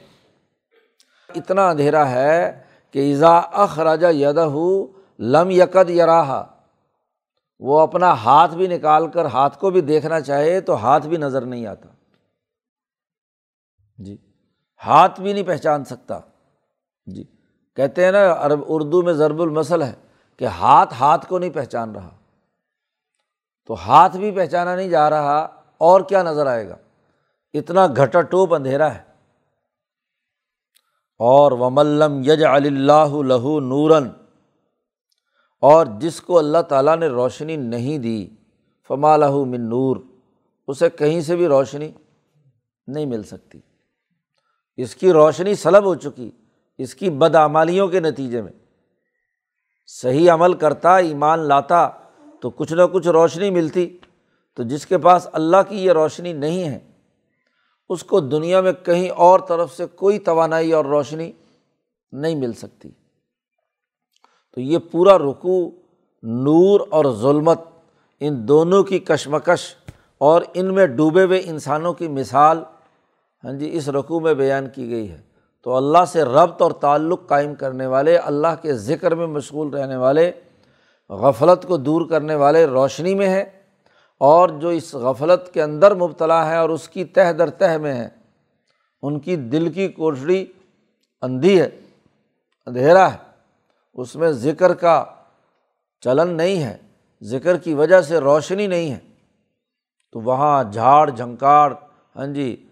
[1.35, 4.49] اتنا اندھیرا ہے کہ ایزا اخراجہ یدہ
[5.19, 6.45] لم یکد یراہا۔
[7.59, 11.41] وہ اپنا ہاتھ بھی نکال کر ہاتھ کو بھی دیکھنا چاہے تو ہاتھ بھی نظر
[11.41, 11.89] نہیں آتا۔
[13.97, 14.34] جی۔
[14.85, 16.19] ہاتھ بھی نہیں پہچان سکتا۔
[17.05, 17.23] جی
[17.75, 19.93] کہتے ہیں نا، عرب، اردو میں ضرب المسل ہے
[20.37, 22.09] کہ ہاتھ ہاتھ کو نہیں پہچان رہا۔
[23.65, 26.75] تو ہاتھ بھی پہچانا نہیں جا رہا، اور کیا نظر آئے گا؟
[27.53, 29.03] اتنا گھٹا ٹوپ اندھیرا ہے۔
[31.19, 34.09] اور وملم یج اللہ لہو نورن
[35.61, 38.29] اور جس کو اللہ تعالیٰ نے روشنی نہیں دی،
[38.87, 39.97] فما لہو من نور،
[40.67, 41.91] اسے کہیں سے بھی روشنی
[42.87, 43.59] نہیں مل سکتی۔
[44.77, 46.31] اس کی روشنی سلب ہو چکی،
[46.77, 48.51] اس کی بدعمالیوں کے نتیجے میں۔
[49.87, 51.89] صحیح عمل کرتا، ایمان لاتا،
[52.41, 53.97] تو کچھ نہ کچھ روشنی ملتی۔
[54.55, 56.79] تو جس کے پاس اللہ کی یہ روشنی نہیں ہے،
[57.89, 61.31] اس کو دنیا میں کہیں اور طرف سے کوئی توانائی اور روشنی
[62.11, 62.89] نہیں مل سکتی۔
[64.53, 65.69] تو یہ پورا رکوع،
[66.23, 67.61] نور اور ظلمت،
[68.19, 69.75] ان دونوں کی کشمکش
[70.17, 72.63] اور ان میں ڈوبے ہوئے انسانوں کی مثال
[73.45, 75.21] ہاں جی اس رقوع میں بیان کی گئی ہے۔
[75.63, 79.95] تو اللہ سے ربط اور تعلق قائم کرنے والے، اللہ کے ذکر میں مشغول رہنے
[79.95, 80.31] والے،
[81.09, 83.43] غفلت کو دور کرنے والے روشنی میں ہیں۔
[84.19, 87.93] اور جو اس غفلت کے اندر مبتلا ہے اور اس کی تہ در تہ میں
[87.93, 88.09] ہے
[89.01, 90.45] ان کی دل کی کوٹڑی
[91.21, 91.69] اندھی ہے،
[92.65, 93.17] اندھیرا ہے۔
[93.93, 95.05] اس میں ذکر کا
[96.01, 96.77] چلن نہیں ہے،
[97.21, 98.99] ذکر کی وجہ سے روشنی نہیں ہے۔
[100.11, 101.73] تو وہاں جھاڑ جھنکاڑ
[102.15, 102.64] ہاں جی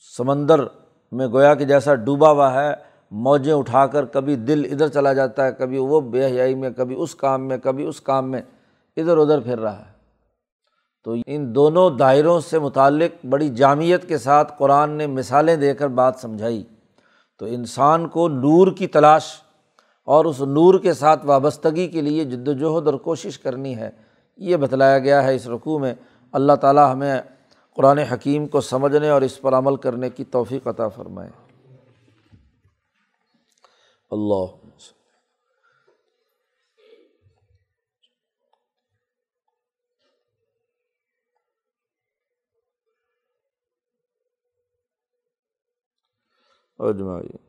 [0.00, 0.64] سمندر
[1.12, 2.74] میں گویا کہ جیسا ڈوبا ہوا ہے،
[3.10, 6.96] موجیں اٹھا کر کبھی دل ادھر چلا جاتا ہے، کبھی وہ بے حیائی میں، کبھی
[6.98, 8.42] اس کام میں، کبھی اس کام میں،
[8.96, 9.96] ادھر ادھر پھر رہا ہے۔
[11.04, 15.88] تو ان دونوں دائروں سے متعلق بڑی جامعت کے ساتھ قرآن نے مثالیں دے کر
[15.88, 16.64] بات سمجھائی۔
[17.38, 19.24] تو انسان کو نور کی تلاش
[20.04, 23.90] اور اس نور کے ساتھ وابستگی کے لیے جد وجہد اور کوشش کرنی ہے،
[24.36, 25.94] یہ بتلایا گیا ہے اس رقوع میں۔
[26.32, 27.20] اللہ تعالیٰ ہمیں
[27.76, 31.30] قرآن حکیم کو سمجھنے اور اس پر عمل کرنے کی توفیق عطا فرمائے۔
[34.10, 34.66] اللہ۔
[46.78, 47.45] اجمائی